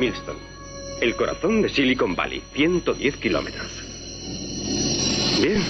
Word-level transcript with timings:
Millstone, 0.00 0.38
el 1.02 1.14
corazón 1.14 1.60
de 1.60 1.68
Silicon 1.68 2.16
Valley, 2.16 2.42
110 2.54 3.16
kilómetros. 3.18 3.70
Bien, 5.42 5.62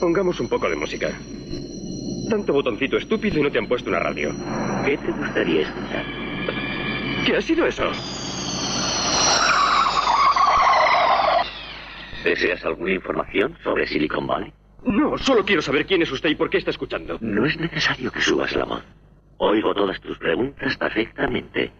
pongamos 0.00 0.40
un 0.40 0.48
poco 0.48 0.68
de 0.68 0.74
música. 0.74 1.16
Tanto 2.28 2.52
botoncito 2.52 2.96
estúpido 2.96 3.38
y 3.38 3.42
no 3.42 3.50
te 3.52 3.60
han 3.60 3.68
puesto 3.68 3.90
una 3.90 4.00
radio. 4.00 4.34
¿Qué 4.84 4.98
te 4.98 5.12
gustaría 5.12 5.62
escuchar? 5.62 6.04
¿Qué 7.24 7.36
ha 7.36 7.40
sido 7.40 7.64
eso? 7.64 7.92
¿Deseas 12.24 12.64
alguna 12.64 12.92
información 12.92 13.56
sobre 13.62 13.86
Silicon 13.86 14.26
Valley? 14.26 14.52
No, 14.84 15.16
solo 15.16 15.44
quiero 15.44 15.62
saber 15.62 15.86
quién 15.86 16.02
es 16.02 16.10
usted 16.10 16.30
y 16.30 16.34
por 16.34 16.50
qué 16.50 16.58
está 16.58 16.72
escuchando. 16.72 17.18
No 17.20 17.46
es 17.46 17.56
necesario 17.56 18.10
que 18.10 18.20
subas 18.20 18.56
la 18.56 18.64
voz. 18.64 18.82
Oigo 19.36 19.74
todas 19.74 20.00
tus 20.00 20.18
preguntas 20.18 20.76
perfectamente. 20.76 21.70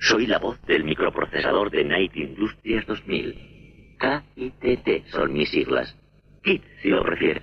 Soy 0.00 0.26
la 0.26 0.38
voz 0.38 0.60
del 0.62 0.84
microprocesador 0.84 1.70
de 1.70 1.84
Night 1.84 2.16
Industries 2.16 2.86
2000. 2.86 3.96
KITT 3.98 5.06
son 5.08 5.32
mis 5.32 5.50
siglas. 5.50 5.96
KIT, 6.42 6.62
si 6.80 6.88
lo 6.88 7.02
prefieres. 7.02 7.42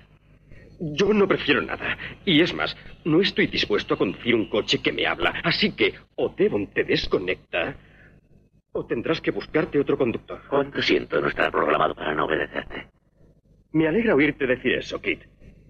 Yo 0.80 1.12
no 1.12 1.28
prefiero 1.28 1.60
nada. 1.60 1.98
Y 2.24 2.40
es 2.40 2.54
más, 2.54 2.74
no 3.04 3.20
estoy 3.20 3.46
dispuesto 3.46 3.94
a 3.94 3.98
conducir 3.98 4.34
un 4.34 4.48
coche 4.48 4.80
que 4.80 4.92
me 4.92 5.06
habla. 5.06 5.34
Así 5.44 5.72
que 5.72 5.94
o 6.14 6.30
Devon 6.30 6.68
te 6.68 6.84
desconecta 6.84 7.76
o 8.72 8.86
tendrás 8.86 9.20
que 9.20 9.30
buscarte 9.30 9.78
otro 9.78 9.98
conductor. 9.98 10.40
Cuánto 10.48 10.80
siento 10.80 11.20
no 11.20 11.28
estar 11.28 11.50
programado 11.52 11.94
para 11.94 12.14
no 12.14 12.24
obedecerte. 12.24 12.88
Me 13.72 13.86
alegra 13.86 14.14
oírte 14.14 14.46
decir 14.46 14.72
eso, 14.72 15.00
Kit. 15.02 15.20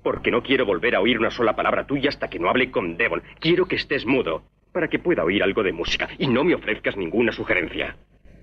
Porque 0.04 0.30
no 0.30 0.40
quiero 0.40 0.64
volver 0.64 0.94
a 0.94 1.00
oír 1.00 1.18
una 1.18 1.30
sola 1.30 1.56
palabra 1.56 1.84
tuya 1.84 2.10
hasta 2.10 2.28
que 2.28 2.38
no 2.38 2.48
hable 2.48 2.70
con 2.70 2.96
Devon. 2.96 3.22
Quiero 3.40 3.66
que 3.66 3.74
estés 3.74 4.06
mudo 4.06 4.44
para 4.76 4.88
que 4.88 4.98
pueda 4.98 5.24
oír 5.24 5.42
algo 5.42 5.62
de 5.62 5.72
música 5.72 6.06
y 6.18 6.26
no 6.28 6.44
me 6.44 6.54
ofrezcas 6.54 6.98
ninguna 6.98 7.32
sugerencia. 7.32 7.96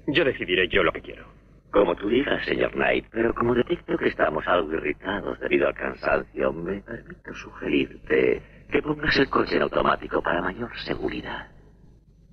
Yo 0.07 0.25
decidiré 0.25 0.67
yo 0.67 0.81
lo 0.81 0.91
que 0.91 1.01
quiero. 1.01 1.27
Como 1.69 1.95
tú 1.95 2.09
digas, 2.09 2.43
señor 2.43 2.71
Knight, 2.71 3.05
pero 3.11 3.35
como 3.35 3.53
detecto 3.53 3.95
que 3.99 4.07
estamos 4.07 4.43
algo 4.47 4.73
irritados 4.73 5.39
debido 5.39 5.67
al 5.67 5.75
cansancio, 5.75 6.51
me 6.51 6.81
permito 6.81 7.35
sugerirte 7.35 8.41
que 8.71 8.81
pongas 8.81 9.15
el 9.19 9.29
coche 9.29 9.57
en 9.57 9.61
automático 9.61 10.23
para 10.23 10.41
mayor 10.41 10.75
seguridad. 10.79 11.51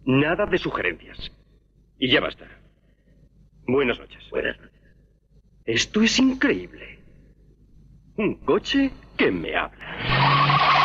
Nada 0.06 0.46
de 0.46 0.56
sugerencias. 0.56 1.30
Y 1.98 2.10
ya 2.10 2.20
basta. 2.20 2.46
Buenas 3.66 3.98
noches. 3.98 4.26
Buenas 4.30 4.58
noches. 4.58 4.80
Esto 5.66 6.00
es 6.00 6.18
increíble. 6.18 7.00
Un 8.16 8.36
coche 8.46 8.92
que 9.18 9.30
me 9.30 9.54
habla. 9.54 10.79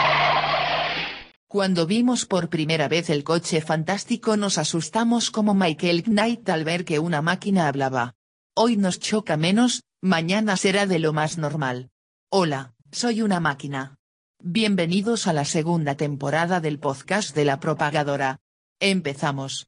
Cuando 1.56 1.88
vimos 1.88 2.26
por 2.26 2.50
primera 2.50 2.90
vez 2.90 3.10
el 3.10 3.24
coche 3.24 3.62
fantástico 3.62 4.36
nos 4.36 4.58
asustamos 4.58 5.32
como 5.32 5.54
Michael 5.54 6.04
Knight 6.04 6.50
al 6.50 6.66
ver 6.66 6.84
que 6.84 7.00
una 7.00 7.22
máquina 7.22 7.70
hablaba. 7.70 8.14
Hoy 8.58 8.76
nos 8.76 9.00
choca 9.00 9.38
menos, 9.38 9.84
mañana 10.02 10.58
será 10.58 10.86
de 10.86 11.00
lo 11.00 11.14
más 11.14 11.38
normal. 11.38 11.92
Hola, 12.30 12.74
soy 12.92 13.22
una 13.22 13.40
máquina. 13.40 13.96
Bienvenidos 14.44 15.28
a 15.28 15.32
la 15.32 15.46
segunda 15.46 15.96
temporada 15.96 16.60
del 16.60 16.78
podcast 16.78 17.34
de 17.34 17.46
la 17.46 17.62
propagadora. 17.62 18.42
Empezamos. 18.82 19.66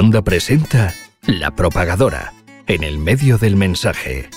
Wanda 0.00 0.22
presenta 0.22 0.94
La 1.26 1.50
Propagadora, 1.50 2.32
en 2.66 2.84
el 2.84 2.96
medio 2.96 3.36
del 3.36 3.54
mensaje. 3.54 4.30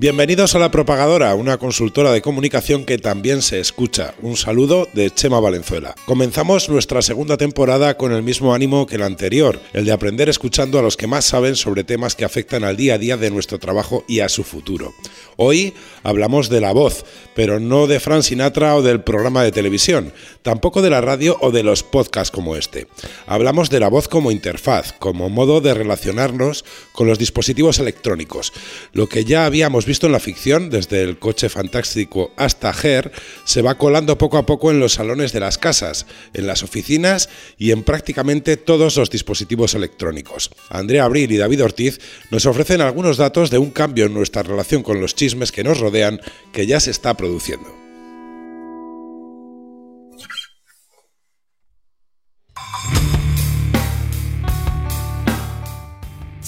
Bienvenidos 0.00 0.54
a 0.54 0.58
La 0.58 0.70
Propagadora, 0.70 1.34
una 1.34 1.58
consultora 1.58 2.10
de 2.10 2.22
comunicación 2.22 2.86
que 2.86 2.96
también 2.96 3.42
se 3.42 3.60
escucha. 3.60 4.14
Un 4.22 4.38
saludo 4.38 4.88
de 4.94 5.10
Chema 5.10 5.40
Valenzuela. 5.40 5.94
Comenzamos 6.06 6.70
nuestra 6.70 7.02
segunda 7.02 7.36
temporada 7.36 7.98
con 7.98 8.10
el 8.12 8.22
mismo 8.22 8.54
ánimo 8.54 8.86
que 8.86 8.96
la 8.96 9.04
anterior, 9.04 9.60
el 9.74 9.84
de 9.84 9.92
aprender 9.92 10.30
escuchando 10.30 10.78
a 10.78 10.82
los 10.82 10.96
que 10.96 11.06
más 11.06 11.26
saben 11.26 11.54
sobre 11.54 11.84
temas 11.84 12.14
que 12.14 12.24
afectan 12.24 12.64
al 12.64 12.78
día 12.78 12.94
a 12.94 12.98
día 12.98 13.18
de 13.18 13.30
nuestro 13.30 13.58
trabajo 13.58 14.02
y 14.08 14.20
a 14.20 14.30
su 14.30 14.42
futuro. 14.42 14.94
Hoy 15.36 15.74
hablamos 16.02 16.48
de 16.48 16.62
la 16.62 16.72
voz, 16.72 17.04
pero 17.34 17.60
no 17.60 17.86
de 17.86 18.00
Frank 18.00 18.22
Sinatra 18.22 18.76
o 18.76 18.82
del 18.82 19.02
programa 19.02 19.42
de 19.42 19.52
televisión, 19.52 20.14
tampoco 20.40 20.80
de 20.80 20.88
la 20.88 21.02
radio 21.02 21.36
o 21.42 21.50
de 21.50 21.62
los 21.62 21.82
podcasts 21.82 22.30
como 22.30 22.56
este. 22.56 22.86
Hablamos 23.26 23.68
de 23.68 23.80
la 23.80 23.88
voz 23.88 24.08
como 24.08 24.30
interfaz, 24.30 24.94
como 24.98 25.28
modo 25.28 25.60
de 25.60 25.74
relacionarnos 25.74 26.64
con 26.92 27.06
los 27.06 27.18
dispositivos 27.18 27.78
electrónicos. 27.78 28.54
Lo 28.94 29.06
que 29.06 29.26
ya 29.26 29.44
habíamos 29.44 29.84
en 29.90 30.12
la 30.12 30.20
ficción, 30.20 30.70
desde 30.70 31.02
el 31.02 31.18
coche 31.18 31.48
fantástico 31.48 32.30
hasta 32.36 32.72
Her, 32.72 33.10
se 33.44 33.60
va 33.60 33.76
colando 33.76 34.16
poco 34.18 34.38
a 34.38 34.46
poco 34.46 34.70
en 34.70 34.78
los 34.78 34.94
salones 34.94 35.32
de 35.32 35.40
las 35.40 35.58
casas, 35.58 36.06
en 36.32 36.46
las 36.46 36.62
oficinas 36.62 37.28
y 37.58 37.72
en 37.72 37.82
prácticamente 37.82 38.56
todos 38.56 38.96
los 38.96 39.10
dispositivos 39.10 39.74
electrónicos. 39.74 40.50
Andrea 40.68 41.04
Abril 41.04 41.32
y 41.32 41.38
David 41.38 41.64
Ortiz 41.64 42.00
nos 42.30 42.46
ofrecen 42.46 42.80
algunos 42.80 43.16
datos 43.16 43.50
de 43.50 43.58
un 43.58 43.70
cambio 43.70 44.06
en 44.06 44.14
nuestra 44.14 44.44
relación 44.44 44.84
con 44.84 45.00
los 45.00 45.16
chismes 45.16 45.50
que 45.50 45.64
nos 45.64 45.80
rodean 45.80 46.20
que 46.52 46.66
ya 46.66 46.78
se 46.78 46.92
está 46.92 47.14
produciendo. 47.14 47.79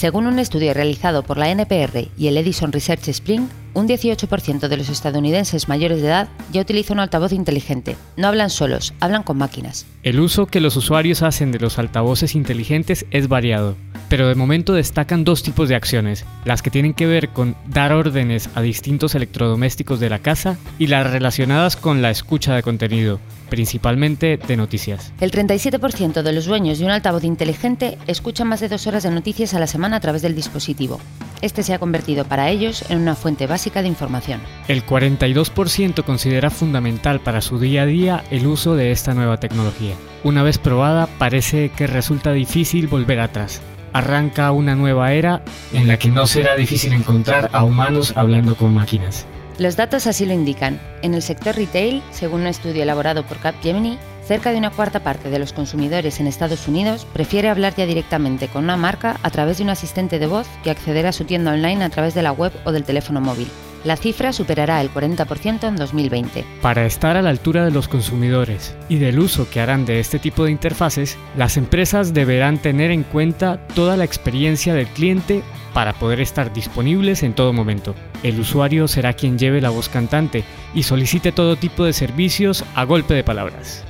Según 0.02 0.26
un 0.26 0.40
estudio 0.40 0.74
realizado 0.74 1.22
por 1.22 1.38
la 1.38 1.48
NPR 1.48 2.08
y 2.18 2.26
el 2.26 2.36
Edison 2.36 2.72
Research 2.72 3.06
Spring, 3.06 3.46
un 3.74 3.88
18% 3.88 4.68
de 4.68 4.76
los 4.76 4.88
estadounidenses 4.88 5.68
mayores 5.68 6.00
de 6.00 6.08
edad 6.08 6.28
ya 6.52 6.60
utiliza 6.60 6.92
un 6.92 7.00
altavoz 7.00 7.32
inteligente. 7.32 7.96
No 8.16 8.28
hablan 8.28 8.50
solos, 8.50 8.94
hablan 9.00 9.22
con 9.22 9.38
máquinas. 9.38 9.86
El 10.02 10.20
uso 10.20 10.46
que 10.46 10.60
los 10.60 10.76
usuarios 10.76 11.22
hacen 11.22 11.52
de 11.52 11.60
los 11.60 11.78
altavoces 11.78 12.34
inteligentes 12.34 13.06
es 13.10 13.28
variado, 13.28 13.76
pero 14.08 14.28
de 14.28 14.34
momento 14.34 14.74
destacan 14.74 15.24
dos 15.24 15.42
tipos 15.42 15.68
de 15.68 15.74
acciones, 15.74 16.24
las 16.44 16.60
que 16.60 16.70
tienen 16.70 16.92
que 16.92 17.06
ver 17.06 17.30
con 17.30 17.56
dar 17.66 17.92
órdenes 17.92 18.50
a 18.54 18.60
distintos 18.60 19.14
electrodomésticos 19.14 20.00
de 20.00 20.10
la 20.10 20.18
casa 20.18 20.58
y 20.78 20.88
las 20.88 21.10
relacionadas 21.10 21.76
con 21.76 22.02
la 22.02 22.10
escucha 22.10 22.54
de 22.54 22.62
contenido, 22.62 23.20
principalmente 23.48 24.38
de 24.38 24.56
noticias. 24.56 25.12
El 25.20 25.30
37% 25.30 26.22
de 26.22 26.32
los 26.32 26.46
dueños 26.46 26.78
de 26.78 26.84
un 26.84 26.90
altavoz 26.90 27.24
inteligente 27.24 27.96
escuchan 28.06 28.48
más 28.48 28.60
de 28.60 28.68
dos 28.68 28.86
horas 28.86 29.02
de 29.02 29.10
noticias 29.10 29.54
a 29.54 29.60
la 29.60 29.66
semana 29.66 29.96
a 29.96 30.00
través 30.00 30.22
del 30.22 30.34
dispositivo. 30.34 31.00
Este 31.42 31.62
se 31.62 31.74
ha 31.74 31.78
convertido 31.78 32.24
para 32.24 32.50
ellos 32.50 32.84
en 32.88 32.98
una 32.98 33.14
fuente 33.14 33.46
básica 33.46 33.61
de 33.70 33.88
información. 33.88 34.40
El 34.68 34.84
42% 34.84 36.04
considera 36.04 36.50
fundamental 36.50 37.20
para 37.20 37.40
su 37.40 37.58
día 37.58 37.82
a 37.82 37.86
día 37.86 38.24
el 38.30 38.46
uso 38.46 38.74
de 38.74 38.90
esta 38.90 39.14
nueva 39.14 39.38
tecnología. 39.38 39.94
Una 40.24 40.42
vez 40.42 40.58
probada, 40.58 41.06
parece 41.18 41.70
que 41.70 41.86
resulta 41.86 42.32
difícil 42.32 42.88
volver 42.88 43.20
atrás. 43.20 43.62
Arranca 43.92 44.50
una 44.52 44.74
nueva 44.74 45.12
era 45.12 45.42
en 45.72 45.86
la 45.86 45.98
que 45.98 46.08
no 46.08 46.26
será 46.26 46.56
difícil 46.56 46.92
encontrar 46.92 47.50
a 47.52 47.62
humanos 47.64 48.14
hablando 48.16 48.56
con 48.56 48.74
máquinas. 48.74 49.26
Los 49.58 49.76
datos 49.76 50.06
así 50.06 50.24
lo 50.24 50.32
indican. 50.32 50.80
En 51.02 51.14
el 51.14 51.22
sector 51.22 51.54
retail, 51.54 52.02
según 52.10 52.40
un 52.42 52.46
estudio 52.46 52.82
elaborado 52.82 53.22
por 53.24 53.38
Capgemini, 53.38 53.98
cerca 54.32 54.50
de 54.50 54.56
una 54.56 54.70
cuarta 54.70 55.00
parte 55.00 55.28
de 55.28 55.38
los 55.38 55.52
consumidores 55.52 56.18
en 56.18 56.26
Estados 56.26 56.66
Unidos 56.66 57.06
prefiere 57.12 57.50
hablar 57.50 57.74
ya 57.76 57.84
directamente 57.84 58.48
con 58.48 58.64
una 58.64 58.78
marca 58.78 59.20
a 59.22 59.28
través 59.28 59.58
de 59.58 59.64
un 59.64 59.68
asistente 59.68 60.18
de 60.18 60.26
voz 60.26 60.48
que 60.64 60.70
acceder 60.70 61.06
a 61.06 61.12
su 61.12 61.24
tienda 61.24 61.52
online 61.52 61.84
a 61.84 61.90
través 61.90 62.14
de 62.14 62.22
la 62.22 62.32
web 62.32 62.50
o 62.64 62.72
del 62.72 62.84
teléfono 62.84 63.20
móvil. 63.20 63.48
La 63.84 63.98
cifra 63.98 64.32
superará 64.32 64.80
el 64.80 64.90
40% 64.90 65.68
en 65.68 65.76
2020. 65.76 66.46
Para 66.62 66.86
estar 66.86 67.18
a 67.18 67.20
la 67.20 67.28
altura 67.28 67.66
de 67.66 67.72
los 67.72 67.88
consumidores 67.88 68.74
y 68.88 68.96
del 68.96 69.18
uso 69.18 69.50
que 69.50 69.60
harán 69.60 69.84
de 69.84 70.00
este 70.00 70.18
tipo 70.18 70.46
de 70.46 70.52
interfaces, 70.52 71.18
las 71.36 71.58
empresas 71.58 72.14
deberán 72.14 72.56
tener 72.56 72.90
en 72.90 73.02
cuenta 73.02 73.58
toda 73.74 73.98
la 73.98 74.04
experiencia 74.04 74.72
del 74.72 74.86
cliente 74.86 75.42
para 75.74 75.92
poder 75.92 76.22
estar 76.22 76.54
disponibles 76.54 77.22
en 77.22 77.34
todo 77.34 77.52
momento. 77.52 77.94
El 78.22 78.40
usuario 78.40 78.88
será 78.88 79.12
quien 79.12 79.38
lleve 79.38 79.60
la 79.60 79.68
voz 79.68 79.90
cantante 79.90 80.42
y 80.72 80.84
solicite 80.84 81.32
todo 81.32 81.56
tipo 81.56 81.84
de 81.84 81.92
servicios 81.92 82.64
a 82.74 82.84
golpe 82.84 83.12
de 83.12 83.24
palabras. 83.24 83.84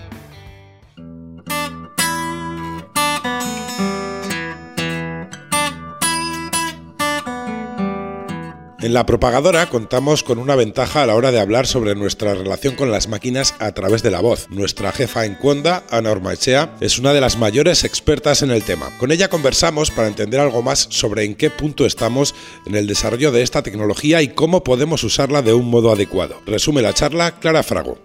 En 8.82 8.94
la 8.94 9.06
propagadora 9.06 9.68
contamos 9.68 10.24
con 10.24 10.40
una 10.40 10.56
ventaja 10.56 11.04
a 11.04 11.06
la 11.06 11.14
hora 11.14 11.30
de 11.30 11.38
hablar 11.38 11.68
sobre 11.68 11.94
nuestra 11.94 12.34
relación 12.34 12.74
con 12.74 12.90
las 12.90 13.06
máquinas 13.06 13.54
a 13.60 13.70
través 13.70 14.02
de 14.02 14.10
la 14.10 14.20
voz. 14.20 14.50
Nuestra 14.50 14.90
jefa 14.90 15.24
en 15.24 15.36
Conda, 15.36 15.84
Ana 15.88 16.10
Ormaechea, 16.10 16.74
es 16.80 16.98
una 16.98 17.12
de 17.12 17.20
las 17.20 17.38
mayores 17.38 17.84
expertas 17.84 18.42
en 18.42 18.50
el 18.50 18.64
tema. 18.64 18.90
Con 18.98 19.12
ella 19.12 19.28
conversamos 19.28 19.92
para 19.92 20.08
entender 20.08 20.40
algo 20.40 20.62
más 20.62 20.88
sobre 20.90 21.22
en 21.24 21.36
qué 21.36 21.48
punto 21.48 21.86
estamos 21.86 22.34
en 22.66 22.74
el 22.74 22.88
desarrollo 22.88 23.30
de 23.30 23.42
esta 23.42 23.62
tecnología 23.62 24.20
y 24.20 24.34
cómo 24.34 24.64
podemos 24.64 25.04
usarla 25.04 25.42
de 25.42 25.54
un 25.54 25.70
modo 25.70 25.92
adecuado. 25.92 26.42
Resume 26.44 26.82
la 26.82 26.92
charla 26.92 27.38
Clara 27.38 27.62
Frago. 27.62 27.98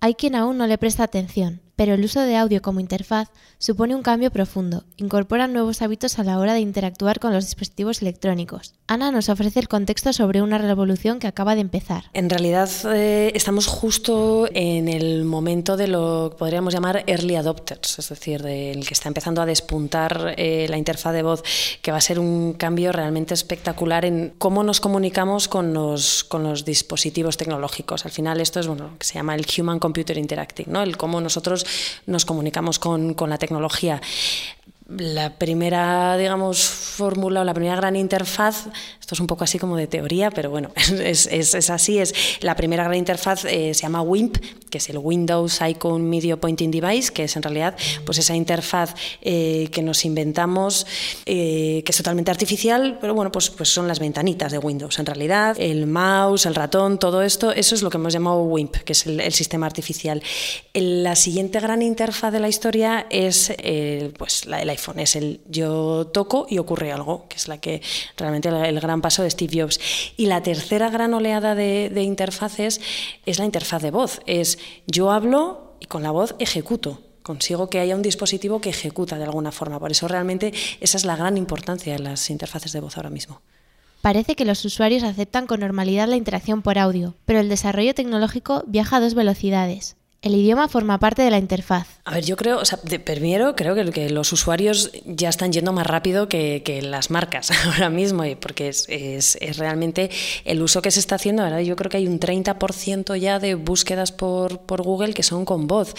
Hay 0.00 0.14
quien 0.14 0.34
aún 0.34 0.56
no 0.56 0.66
le 0.66 0.78
presta 0.78 1.02
atención. 1.02 1.60
Pero 1.76 1.94
el 1.94 2.04
uso 2.04 2.20
de 2.22 2.36
audio 2.36 2.62
como 2.62 2.80
interfaz 2.80 3.28
supone 3.58 3.94
un 3.94 4.02
cambio 4.02 4.30
profundo, 4.30 4.84
incorpora 4.96 5.46
nuevos 5.46 5.82
hábitos 5.82 6.18
a 6.18 6.24
la 6.24 6.38
hora 6.38 6.54
de 6.54 6.60
interactuar 6.60 7.20
con 7.20 7.32
los 7.32 7.44
dispositivos 7.44 8.02
electrónicos. 8.02 8.74
Ana 8.86 9.10
nos 9.10 9.28
ofrece 9.28 9.60
el 9.60 9.68
contexto 9.68 10.12
sobre 10.12 10.42
una 10.42 10.58
revolución 10.58 11.18
que 11.18 11.26
acaba 11.26 11.54
de 11.54 11.60
empezar. 11.60 12.04
En 12.12 12.30
realidad 12.30 12.70
eh, 12.94 13.32
estamos 13.34 13.66
justo 13.66 14.48
en 14.52 14.88
el 14.88 15.24
momento 15.24 15.76
de 15.76 15.88
lo 15.88 16.30
que 16.32 16.38
podríamos 16.38 16.72
llamar 16.72 17.04
early 17.06 17.36
adopters, 17.36 17.98
es 17.98 18.08
decir, 18.08 18.42
del 18.42 18.86
que 18.86 18.94
está 18.94 19.08
empezando 19.08 19.42
a 19.42 19.46
despuntar 19.46 20.34
eh, 20.36 20.66
la 20.68 20.78
interfaz 20.78 21.12
de 21.12 21.22
voz, 21.22 21.42
que 21.82 21.90
va 21.90 21.98
a 21.98 22.00
ser 22.00 22.18
un 22.18 22.54
cambio 22.54 22.92
realmente 22.92 23.34
espectacular 23.34 24.04
en 24.04 24.34
cómo 24.38 24.62
nos 24.62 24.80
comunicamos 24.80 25.48
con 25.48 25.74
los, 25.74 26.26
dispositivos 26.64 27.36
tecnológicos. 27.36 28.04
Al 28.04 28.10
final 28.10 28.40
esto 28.40 28.60
es 28.60 28.66
bueno, 28.66 28.96
que 28.98 29.06
se 29.06 29.14
llama 29.14 29.34
el 29.34 29.44
Human 29.58 29.78
Computer 29.78 30.16
Interacting, 30.16 30.66
¿no? 30.68 30.82
el 30.82 30.96
cómo 30.96 31.20
nosotros 31.20 31.65
nos 32.06 32.24
comunicamos 32.24 32.78
con, 32.78 33.14
con 33.14 33.30
la 33.30 33.38
tecnología 33.38 34.00
la 34.88 35.36
primera, 35.36 36.16
digamos, 36.16 36.64
fórmula 36.64 37.40
o 37.40 37.44
la 37.44 37.54
primera 37.54 37.76
gran 37.76 37.96
interfaz, 37.96 38.66
esto 39.00 39.14
es 39.14 39.20
un 39.20 39.26
poco 39.26 39.44
así 39.44 39.58
como 39.58 39.76
de 39.76 39.86
teoría, 39.86 40.30
pero 40.30 40.50
bueno, 40.50 40.70
es, 40.76 41.26
es, 41.26 41.70
así, 41.70 41.98
es 41.98 42.14
la 42.40 42.54
primera 42.54 42.84
gran 42.84 42.96
interfaz 42.96 43.44
eh, 43.44 43.74
se 43.74 43.82
llama 43.82 44.02
WIMP, 44.02 44.36
que 44.70 44.78
es 44.78 44.88
el 44.88 44.98
Windows 44.98 45.60
Icon 45.60 46.08
Media 46.08 46.36
Pointing 46.36 46.70
Device, 46.70 47.12
que 47.12 47.24
es 47.24 47.36
en 47.36 47.42
realidad 47.42 47.76
pues 48.04 48.18
esa 48.18 48.36
interfaz 48.36 48.94
eh, 49.22 49.68
que 49.72 49.82
nos 49.82 50.04
inventamos, 50.04 50.86
eh, 51.24 51.82
que 51.84 51.92
es 51.92 51.96
totalmente 51.96 52.30
artificial, 52.30 52.98
pero 53.00 53.14
bueno, 53.14 53.32
pues, 53.32 53.50
pues 53.50 53.68
son 53.68 53.88
las 53.88 53.98
ventanitas 53.98 54.52
de 54.52 54.58
Windows. 54.58 54.98
En 54.98 55.06
realidad, 55.06 55.56
el 55.58 55.86
mouse, 55.86 56.46
el 56.46 56.54
ratón, 56.54 56.98
todo 56.98 57.22
esto, 57.22 57.52
eso 57.52 57.74
es 57.74 57.82
lo 57.82 57.90
que 57.90 57.96
hemos 57.96 58.12
llamado 58.12 58.42
WIMP, 58.42 58.76
que 58.76 58.92
es 58.92 59.06
el, 59.06 59.32
sistema 59.32 59.66
artificial. 59.66 60.22
La 60.72 61.16
siguiente 61.16 61.60
gran 61.60 61.82
interfaz 61.82 62.32
de 62.32 62.40
la 62.40 62.48
historia 62.48 63.06
es 63.10 63.52
pues 64.16 64.46
la 64.46 64.64
la 64.64 64.75
es 64.96 65.16
el 65.16 65.40
yo 65.48 66.06
toco 66.06 66.46
y 66.48 66.58
ocurre 66.58 66.92
algo, 66.92 67.26
que 67.28 67.36
es 67.36 67.48
la 67.48 67.58
que 67.58 67.82
realmente 68.16 68.48
el, 68.48 68.80
gran 68.80 69.02
paso 69.02 69.22
de 69.22 69.30
Steve 69.30 69.62
Jobs. 69.62 69.80
Y 70.16 70.26
la 70.26 70.42
tercera 70.42 70.90
gran 70.90 71.14
oleada 71.14 71.54
de, 71.54 71.90
de 71.92 72.02
interfaces 72.02 72.80
es 73.24 73.38
la 73.38 73.44
interfaz 73.44 73.82
de 73.82 73.90
voz, 73.90 74.20
es 74.26 74.58
yo 74.86 75.10
hablo 75.10 75.76
y 75.80 75.86
con 75.86 76.02
la 76.02 76.10
voz 76.10 76.34
ejecuto 76.38 77.00
consigo 77.22 77.68
que 77.68 77.80
haya 77.80 77.96
un 77.96 78.02
dispositivo 78.02 78.60
que 78.60 78.70
ejecuta 78.70 79.18
de 79.18 79.24
alguna 79.24 79.50
forma. 79.50 79.80
Por 79.80 79.90
eso 79.90 80.06
realmente 80.06 80.52
esa 80.80 80.96
es 80.96 81.04
la 81.04 81.16
gran 81.16 81.36
importancia 81.36 81.92
de 81.92 81.98
las 81.98 82.30
interfaces 82.30 82.72
de 82.72 82.78
voz 82.78 82.96
ahora 82.96 83.10
mismo. 83.10 83.42
Parece 84.00 84.36
que 84.36 84.44
los 84.44 84.64
usuarios 84.64 85.02
aceptan 85.02 85.48
con 85.48 85.58
normalidad 85.58 86.06
la 86.06 86.14
interacción 86.14 86.62
por 86.62 86.78
audio, 86.78 87.16
pero 87.24 87.40
el 87.40 87.48
desarrollo 87.48 87.92
tecnológico 87.92 88.62
viaja 88.68 88.98
a 88.98 89.00
dos 89.00 89.14
velocidades. 89.14 89.96
El 90.26 90.34
idioma 90.34 90.66
forma 90.66 90.98
parte 90.98 91.22
de 91.22 91.30
la 91.30 91.38
interfaz. 91.38 91.86
A 92.04 92.12
ver, 92.12 92.24
yo 92.24 92.36
creo, 92.36 92.58
o 92.58 92.64
sea, 92.64 92.80
de 92.82 92.98
primero 92.98 93.54
creo 93.54 93.76
que, 93.92 94.10
los 94.10 94.32
usuarios 94.32 94.90
ya 95.04 95.28
están 95.28 95.52
yendo 95.52 95.72
más 95.72 95.86
rápido 95.86 96.28
que, 96.28 96.80
las 96.82 97.12
marcas 97.12 97.52
ahora 97.64 97.90
mismo, 97.90 98.24
porque 98.40 98.66
es, 98.70 99.38
realmente 99.56 100.10
el 100.44 100.62
uso 100.62 100.82
que 100.82 100.90
se 100.90 100.98
está 100.98 101.14
haciendo. 101.14 101.44
Ahora 101.44 101.62
yo 101.62 101.76
creo 101.76 101.90
que 101.90 101.98
hay 101.98 102.08
un 102.08 102.18
30% 102.18 103.16
ya 103.16 103.38
de 103.38 103.54
búsquedas 103.54 104.10
por, 104.10 104.58
Google 104.66 105.14
que 105.14 105.22
son 105.22 105.44
con 105.44 105.68
voz. 105.68 105.94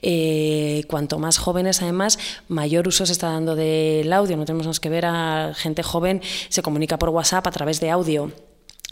Eh, 0.00 0.84
cuanto 0.86 1.18
más 1.18 1.38
jóvenes, 1.38 1.82
además, 1.82 2.20
mayor 2.46 2.86
uso 2.86 3.04
se 3.04 3.12
está 3.12 3.30
dando 3.30 3.56
del 3.56 4.12
audio. 4.12 4.36
No 4.36 4.44
tenemos 4.44 4.78
que 4.78 4.90
ver 4.90 5.06
a 5.06 5.54
gente 5.56 5.82
joven, 5.82 6.22
se 6.50 6.62
comunica 6.62 7.00
por 7.00 7.08
WhatsApp 7.08 7.48
a 7.48 7.50
través 7.50 7.80
de 7.80 7.90
audio. 7.90 8.30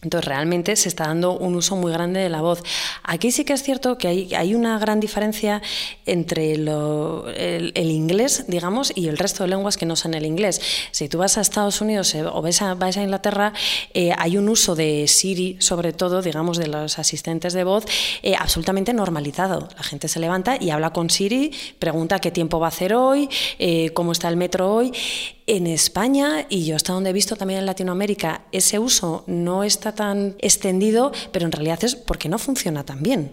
Entonces 0.03 0.27
realmente 0.27 0.77
se 0.77 0.89
está 0.89 1.05
dando 1.05 1.37
un 1.37 1.55
uso 1.55 1.77
muy 1.77 1.93
grande 1.93 2.21
de 2.21 2.29
la 2.29 2.41
voz. 2.41 2.63
Aquí 3.03 3.31
sí 3.31 3.45
que 3.45 3.53
es 3.53 3.63
cierto 3.63 3.99
que 3.99 4.09
hay, 4.09 4.55
una 4.55 4.79
gran 4.79 4.99
diferencia 4.99 5.63
entre 6.07 6.57
lo, 6.57 7.29
el, 7.29 7.91
inglés, 7.91 8.47
digamos, 8.49 8.93
y 8.95 9.09
el 9.09 9.19
resto 9.19 9.45
de 9.45 9.51
lenguas 9.51 9.77
que 9.77 9.87
no 9.87 9.97
son 9.97 10.15
el 10.15 10.25
inglés. 10.25 10.61
Si 10.91 11.09
tú 11.09 11.19
vas 11.19 11.39
a 11.39 11.41
Estados 11.41 11.81
Unidos 11.81 12.15
eh, 12.15 12.25
o 12.25 12.43
vas 12.43 12.63
a, 12.63 12.75
vas 12.75 12.97
a 12.97 13.03
Inglaterra, 13.03 13.53
eh, 13.95 14.13
hay 14.17 14.37
un 14.37 14.49
uso 14.49 14.75
de 14.75 15.07
Siri, 15.07 15.57
sobre 15.61 15.93
todo, 15.93 16.23
digamos, 16.23 16.57
de 16.57 16.67
los 16.67 16.99
asistentes 16.99 17.53
de 17.53 17.65
voz, 17.65 17.85
eh, 18.23 18.35
absolutamente 18.37 18.93
normalizado. 18.93 19.69
La 19.77 19.83
gente 19.83 20.09
se 20.09 20.19
levanta 20.19 20.57
y 20.61 20.71
habla 20.71 20.91
con 20.91 21.11
Siri, 21.11 21.53
pregunta 21.79 22.19
qué 22.19 22.31
tiempo 22.31 22.59
va 22.59 22.67
a 22.67 22.69
hacer 22.69 22.95
hoy, 22.95 23.29
cómo 23.95 24.13
está 24.13 24.29
el 24.29 24.37
metro 24.37 24.75
hoy. 24.75 24.93
En 25.53 25.67
España, 25.67 26.47
y 26.49 26.65
yo 26.65 26.77
hasta 26.77 26.93
donde 26.93 27.11
he 27.11 27.13
visto 27.13 27.35
también 27.35 27.59
en 27.59 27.67
Latinoamérica, 27.67 28.43
ese 28.53 28.79
uso 28.79 29.25
no 29.27 29.65
está 29.65 29.93
tan 29.97 30.37
extendido, 30.39 31.11
pero 31.33 31.45
en 31.45 31.51
realidad 31.51 31.83
es 31.83 31.97
porque 31.97 32.29
no 32.29 32.39
funciona 32.39 32.85
tan 32.85 33.03
bien. 33.03 33.33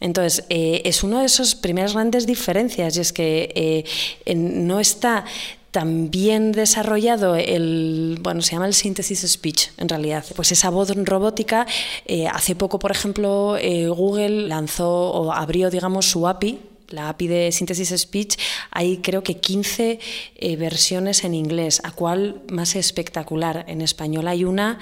Entonces, 0.00 0.46
eh, 0.48 0.80
es 0.86 1.02
una 1.02 1.20
de 1.20 1.26
esas 1.26 1.54
primeras 1.54 1.92
grandes 1.92 2.26
diferencias 2.26 2.96
y 2.96 3.00
es 3.00 3.12
que 3.12 3.84
eh, 4.24 4.34
no 4.34 4.80
está 4.80 5.26
tan 5.70 6.10
bien 6.10 6.52
desarrollado 6.52 7.36
el, 7.36 8.18
bueno, 8.22 8.40
se 8.40 8.52
llama 8.52 8.66
el 8.66 8.72
synthesis 8.72 9.30
speech, 9.30 9.68
en 9.76 9.90
realidad. 9.90 10.24
Pues 10.34 10.52
esa 10.52 10.70
voz 10.70 10.96
robótica, 11.04 11.66
eh, 12.06 12.26
hace 12.26 12.54
poco, 12.54 12.78
por 12.78 12.90
ejemplo, 12.90 13.58
eh, 13.58 13.86
Google 13.88 14.48
lanzó 14.48 14.88
o 14.88 15.30
abrió, 15.30 15.68
digamos, 15.68 16.06
su 16.06 16.26
API 16.26 16.69
la 16.90 17.08
API 17.08 17.26
de 17.28 17.52
Synthesis 17.52 17.90
Speech, 18.00 18.36
hay 18.70 18.98
creo 18.98 19.22
que 19.22 19.38
15 19.38 19.98
eh, 20.36 20.56
versiones 20.56 21.24
en 21.24 21.34
inglés, 21.34 21.80
a 21.84 21.92
cuál 21.92 22.42
más 22.50 22.76
espectacular. 22.76 23.64
En 23.68 23.80
español 23.80 24.28
hay 24.28 24.44
una 24.44 24.78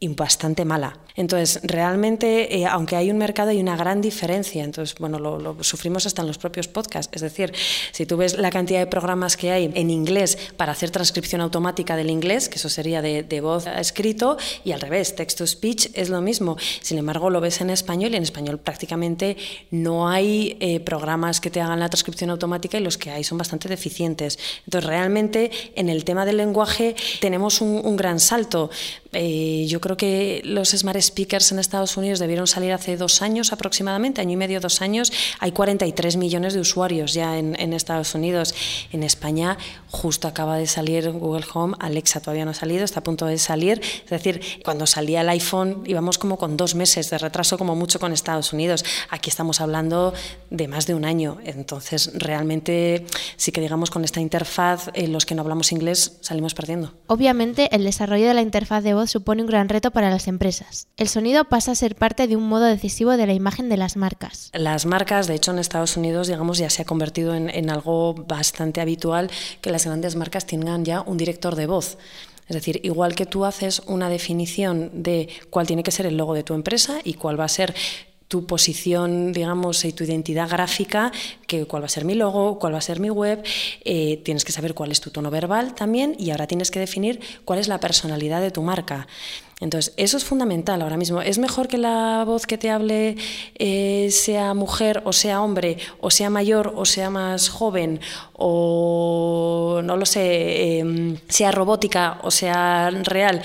bastante 0.00 0.64
mala. 0.64 0.96
Entonces, 1.16 1.60
realmente, 1.64 2.56
eh, 2.56 2.66
aunque 2.66 2.94
hay 2.94 3.10
un 3.10 3.18
mercado, 3.18 3.50
hay 3.50 3.58
una 3.58 3.76
gran 3.76 4.00
diferencia. 4.00 4.62
Entonces, 4.62 4.96
bueno, 5.00 5.18
lo, 5.18 5.64
sufrimos 5.64 6.06
hasta 6.06 6.22
en 6.22 6.28
los 6.28 6.38
propios 6.38 6.68
podcasts. 6.68 7.10
Es 7.12 7.22
decir, 7.22 7.52
si 7.90 8.06
tú 8.06 8.16
ves 8.16 8.38
la 8.38 8.50
cantidad 8.50 8.78
de 8.78 8.86
programas 8.86 9.36
que 9.36 9.50
hay 9.50 9.72
en 9.74 9.90
inglés 9.90 10.38
para 10.56 10.70
hacer 10.70 10.90
transcripción 10.90 11.40
automática 11.40 11.96
del 11.96 12.10
inglés, 12.10 12.48
que 12.48 12.56
eso 12.56 12.68
sería 12.68 13.02
de, 13.02 13.40
voz 13.40 13.66
a 13.66 13.80
escrito, 13.80 14.36
y 14.64 14.70
al 14.70 14.80
revés, 14.80 15.16
text-to-speech 15.16 15.90
es 15.94 16.08
lo 16.08 16.20
mismo. 16.20 16.56
Sin 16.80 16.98
embargo, 16.98 17.30
lo 17.30 17.40
ves 17.40 17.60
en 17.60 17.70
español 17.70 18.12
y 18.12 18.16
en 18.16 18.22
español 18.22 18.58
prácticamente 18.58 19.36
no 19.72 20.08
hay 20.08 20.56
eh, 20.60 20.78
programas 20.78 21.40
que 21.40 21.50
te 21.50 21.60
hagan 21.60 21.80
la 21.80 21.88
transcripción 21.88 22.30
automática 22.30 22.78
y 22.78 22.82
los 22.82 22.96
que 22.96 23.10
hay 23.10 23.24
son 23.24 23.38
bastante 23.38 23.68
deficientes. 23.68 24.38
Entonces, 24.66 24.88
realmente, 24.88 25.50
en 25.74 25.88
el 25.88 26.04
tema 26.04 26.24
del 26.24 26.36
lenguaje 26.36 26.94
tenemos 27.20 27.60
un 27.60 27.96
gran 27.96 28.20
salto. 28.20 28.70
Eh, 29.12 29.66
yo 29.68 29.80
creo 29.80 29.96
que 29.96 30.42
los 30.44 30.70
Smart 30.70 31.00
Speakers 31.00 31.52
en 31.52 31.58
Estados 31.58 31.96
Unidos 31.96 32.18
debieron 32.18 32.46
salir 32.46 32.72
hace 32.72 32.96
dos 32.96 33.22
años 33.22 33.52
aproximadamente, 33.52 34.20
año 34.20 34.32
y 34.32 34.36
medio, 34.36 34.60
dos 34.60 34.82
años. 34.82 35.12
Hay 35.40 35.52
43 35.52 36.16
millones 36.16 36.54
de 36.54 36.60
usuarios 36.60 37.14
ya 37.14 37.38
en, 37.38 37.58
en, 37.60 37.72
Estados 37.72 38.14
Unidos. 38.14 38.54
En 38.92 39.02
España 39.02 39.56
justo 39.90 40.28
acaba 40.28 40.58
de 40.58 40.66
salir 40.66 41.10
Google 41.10 41.44
Home, 41.54 41.74
Alexa 41.78 42.20
todavía 42.20 42.44
no 42.44 42.50
ha 42.50 42.54
salido, 42.54 42.84
está 42.84 43.00
a 43.00 43.04
punto 43.04 43.26
de 43.26 43.38
salir. 43.38 43.80
Es 44.04 44.10
decir, 44.10 44.40
cuando 44.64 44.86
salía 44.86 45.22
el 45.22 45.28
iPhone 45.30 45.82
íbamos 45.86 46.18
como 46.18 46.36
con 46.36 46.56
dos 46.56 46.74
meses 46.74 47.10
de 47.10 47.18
retraso 47.18 47.58
como 47.58 47.74
mucho 47.74 47.98
con 47.98 48.12
Estados 48.12 48.52
Unidos. 48.52 48.84
Aquí 49.10 49.30
estamos 49.30 49.60
hablando 49.60 50.12
de 50.50 50.68
más 50.68 50.86
de 50.86 50.94
un 50.94 51.04
año. 51.04 51.38
Entonces, 51.44 52.10
realmente 52.14 53.06
sí 53.36 53.52
que 53.52 53.60
digamos 53.60 53.90
con 53.90 54.04
esta 54.04 54.20
interfaz, 54.20 54.90
eh, 54.94 55.08
los 55.08 55.26
que 55.26 55.34
no 55.34 55.42
hablamos 55.42 55.72
inglés 55.72 56.18
salimos 56.20 56.54
perdiendo. 56.54 56.94
Obviamente, 57.06 57.74
el 57.74 57.84
desarrollo 57.84 58.26
de 58.28 58.34
la 58.34 58.42
interfaz 58.42 58.82
de 58.84 58.94
supone 59.06 59.42
un 59.42 59.48
gran 59.48 59.68
reto 59.68 59.90
para 59.90 60.10
las 60.10 60.28
empresas. 60.28 60.88
El 60.96 61.08
sonido 61.08 61.44
pasa 61.44 61.72
a 61.72 61.74
ser 61.74 61.94
parte 61.94 62.26
de 62.26 62.36
un 62.36 62.48
modo 62.48 62.64
decisivo 62.64 63.16
de 63.16 63.26
la 63.26 63.34
imagen 63.34 63.68
de 63.68 63.76
las 63.76 63.96
marcas. 63.96 64.50
Las 64.52 64.86
marcas, 64.86 65.26
de 65.26 65.34
hecho, 65.34 65.52
en 65.52 65.58
Estados 65.58 65.96
Unidos, 65.96 66.26
digamos, 66.28 66.58
ya 66.58 66.70
se 66.70 66.82
ha 66.82 66.84
convertido 66.84 67.34
en, 67.34 67.50
en 67.50 67.70
algo 67.70 68.14
bastante 68.14 68.80
habitual 68.80 69.30
que 69.60 69.70
las 69.70 69.86
grandes 69.86 70.16
marcas 70.16 70.46
tengan 70.46 70.84
ya 70.84 71.02
un 71.02 71.16
director 71.16 71.54
de 71.54 71.66
voz. 71.66 71.98
Es 72.48 72.54
decir, 72.54 72.80
igual 72.82 73.14
que 73.14 73.26
tú 73.26 73.44
haces 73.44 73.82
una 73.86 74.08
definición 74.08 74.90
de 75.02 75.28
cuál 75.50 75.66
tiene 75.66 75.82
que 75.82 75.90
ser 75.90 76.06
el 76.06 76.16
logo 76.16 76.32
de 76.32 76.42
tu 76.42 76.54
empresa 76.54 76.98
y 77.04 77.14
cuál 77.14 77.38
va 77.38 77.44
a 77.44 77.48
ser 77.48 77.74
tu 78.28 78.46
posición, 78.46 79.32
digamos, 79.32 79.84
y 79.84 79.92
tu 79.92 80.04
identidad 80.04 80.48
gráfica, 80.48 81.10
que 81.46 81.64
cuál 81.64 81.82
va 81.82 81.86
a 81.86 81.90
ser 81.90 82.04
mi 82.04 82.14
logo, 82.14 82.58
cuál 82.58 82.74
va 82.74 82.78
a 82.78 82.82
ser 82.82 83.00
mi 83.00 83.10
web, 83.10 83.42
eh, 83.84 84.20
tienes 84.22 84.44
que 84.44 84.52
saber 84.52 84.74
cuál 84.74 84.92
es 84.92 85.00
tu 85.00 85.10
tono 85.10 85.30
verbal 85.30 85.74
también 85.74 86.14
y 86.18 86.30
ahora 86.30 86.46
tienes 86.46 86.70
que 86.70 86.78
definir 86.78 87.20
cuál 87.44 87.58
es 87.58 87.68
la 87.68 87.80
personalidad 87.80 88.42
de 88.42 88.50
tu 88.50 88.62
marca. 88.62 89.06
Entonces, 89.60 89.92
eso 89.96 90.16
es 90.16 90.24
fundamental 90.24 90.82
ahora 90.82 90.96
mismo. 90.96 91.20
¿Es 91.20 91.38
mejor 91.38 91.66
que 91.66 91.78
la 91.78 92.22
voz 92.24 92.46
que 92.46 92.58
te 92.58 92.70
hable 92.70 93.16
eh, 93.56 94.08
sea 94.12 94.54
mujer 94.54 95.02
o 95.04 95.12
sea 95.12 95.42
hombre, 95.42 95.78
o 96.00 96.10
sea 96.10 96.30
mayor 96.30 96.72
o 96.76 96.84
sea 96.84 97.10
más 97.10 97.48
joven, 97.48 98.00
o 98.34 99.80
no 99.82 99.96
lo 99.96 100.06
sé, 100.06 100.78
eh, 100.78 101.16
sea 101.28 101.50
robótica 101.50 102.20
o 102.22 102.30
sea 102.30 102.90
real? 102.90 103.42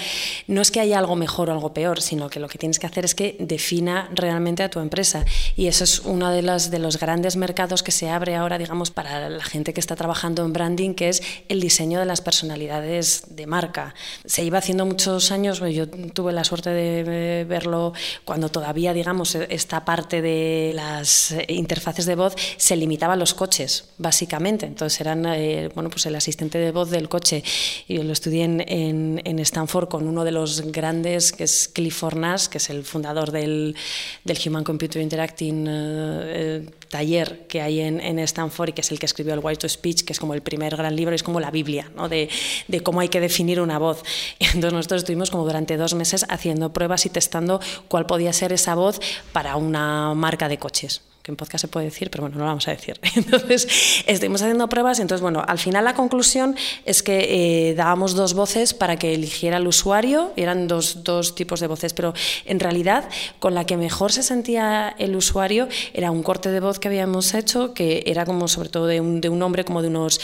No 0.47 0.61
es 0.61 0.69
que 0.69 0.79
haya 0.79 0.99
algo 0.99 1.15
mejor 1.15 1.49
o 1.49 1.53
algo 1.53 1.73
peor, 1.73 1.99
sino 1.99 2.29
que 2.29 2.39
lo 2.39 2.47
que 2.47 2.59
tienes 2.59 2.77
que 2.77 2.85
hacer 2.85 3.05
es 3.05 3.15
que 3.15 3.35
defina 3.39 4.09
realmente 4.13 4.61
a 4.61 4.69
tu 4.69 4.79
empresa. 4.79 5.25
Y 5.55 5.65
eso 5.65 5.83
es 5.83 5.99
uno 5.99 6.29
de 6.29 6.43
los, 6.43 6.69
de 6.69 6.77
los 6.77 6.99
grandes 6.99 7.37
mercados 7.37 7.81
que 7.81 7.91
se 7.91 8.09
abre 8.09 8.35
ahora, 8.35 8.59
digamos, 8.59 8.91
para 8.91 9.29
la 9.29 9.43
gente 9.43 9.73
que 9.73 9.79
está 9.79 9.95
trabajando 9.95 10.45
en 10.45 10.53
branding, 10.53 10.93
que 10.93 11.09
es 11.09 11.23
el 11.49 11.59
diseño 11.59 11.99
de 11.99 12.05
las 12.05 12.21
personalidades 12.21 13.35
de 13.35 13.47
marca. 13.47 13.95
Se 14.25 14.43
iba 14.43 14.59
haciendo 14.59 14.85
muchos 14.85 15.31
años, 15.31 15.59
yo 15.59 15.87
tuve 16.13 16.33
la 16.33 16.43
suerte 16.43 16.69
de 16.71 17.45
verlo 17.45 17.93
cuando 18.25 18.49
todavía, 18.49 18.93
digamos, 18.93 19.35
esta 19.35 19.85
parte 19.85 20.21
de 20.21 20.71
las 20.75 21.35
interfaces 21.47 22.05
de 22.05 22.15
voz 22.15 22.35
se 22.57 22.75
limitaba 22.75 23.13
a 23.13 23.17
los 23.17 23.33
coches, 23.33 23.89
básicamente. 23.97 24.65
Entonces 24.65 24.99
eran, 25.01 25.25
eh, 25.25 25.69
bueno, 25.73 25.89
pues 25.89 26.05
el 26.05 26.15
asistente 26.15 26.57
de 26.57 26.71
voz 26.71 26.89
del 26.89 27.09
coche. 27.09 27.43
Y 27.87 27.97
lo 27.97 28.13
estudié 28.13 28.43
en, 28.43 29.21
en, 29.23 29.39
Stanford 29.39 29.89
con 29.89 30.07
uno 30.07 30.23
de 30.23 30.31
los 30.31 30.61
grandes, 30.71 31.31
que 31.31 31.43
es 31.43 31.67
Clifford 31.67 32.17
Nash, 32.17 32.47
que 32.47 32.57
es 32.57 32.69
el 32.69 32.83
fundador 32.83 33.31
del, 33.31 33.75
del 34.23 34.37
Human 34.45 34.63
Computer 34.63 35.01
Interacting 35.01 35.65
eh, 35.67 36.65
taller 36.89 37.47
que 37.47 37.61
hay 37.61 37.81
en, 37.81 37.99
en, 37.99 38.19
Stanford 38.19 38.69
y 38.69 38.73
que 38.73 38.81
es 38.81 38.91
el 38.91 38.99
que 38.99 39.05
escribió 39.05 39.33
el 39.33 39.39
White 39.41 39.61
to 39.61 39.69
Speech, 39.69 40.03
que 40.03 40.13
es 40.13 40.19
como 40.19 40.33
el 40.33 40.41
primer 40.41 40.75
gran 40.75 40.95
libro, 40.95 41.15
es 41.15 41.23
como 41.23 41.39
la 41.39 41.49
Biblia 41.49 41.89
¿no? 41.95 42.07
de, 42.07 42.29
de, 42.67 42.79
cómo 42.81 42.99
hay 42.99 43.09
que 43.09 43.19
definir 43.19 43.59
una 43.59 43.79
voz. 43.79 44.03
Entonces 44.39 44.73
nosotros 44.73 45.01
estuvimos 45.01 45.31
como 45.31 45.43
durante 45.45 45.75
dos 45.75 45.92
meses 45.95 46.25
haciendo 46.29 46.73
pruebas 46.73 47.05
y 47.05 47.09
testando 47.09 47.59
cuál 47.87 48.05
podía 48.05 48.33
ser 48.33 48.53
esa 48.53 48.75
voz 48.75 48.99
para 49.31 49.55
una 49.55 50.13
marca 50.13 50.47
de 50.47 50.57
coches 50.57 51.01
que 51.23 51.31
en 51.31 51.37
podcast 51.37 51.61
se 51.61 51.67
puede 51.69 51.85
decir, 51.85 52.09
pero 52.11 52.23
bueno, 52.23 52.35
no 52.35 52.43
lo 52.43 52.49
vamos 52.49 52.67
a 52.67 52.71
decir. 52.71 52.99
Entonces, 53.15 54.03
estuvimos 54.05 54.41
haciendo 54.41 54.67
pruebas, 54.67 54.99
entonces, 54.99 55.21
bueno, 55.21 55.43
al 55.47 55.57
final 55.57 55.85
la 55.85 55.93
conclusión 55.93 56.55
es 56.85 57.01
que 57.01 57.69
eh, 57.69 57.75
dábamos 57.75 58.13
dos 58.13 58.33
voces 58.33 58.73
para 58.73 58.97
que 58.97 59.13
eligiera 59.13 59.57
el 59.57 59.67
usuario, 59.67 60.33
eran 60.35 60.67
dos, 60.67 61.03
dos, 61.05 61.33
tipos 61.33 61.61
de 61.61 61.67
voces, 61.67 61.93
pero 61.93 62.13
en 62.45 62.59
realidad 62.59 63.07
con 63.39 63.55
la 63.55 63.65
que 63.65 63.77
mejor 63.77 64.11
se 64.11 64.21
sentía 64.21 64.93
el 64.99 65.15
usuario 65.15 65.69
era 65.93 66.11
un 66.11 66.23
corte 66.23 66.49
de 66.49 66.59
voz 66.59 66.79
que 66.79 66.89
habíamos 66.89 67.33
hecho, 67.33 67.73
que 67.73 68.03
era 68.05 68.25
como 68.25 68.49
sobre 68.49 68.67
todo 68.69 68.87
de 68.87 68.99
un, 68.99 69.21
de 69.21 69.29
un 69.29 69.41
hombre 69.41 69.63
como 69.63 69.81
de 69.81 69.87
unos 69.87 70.19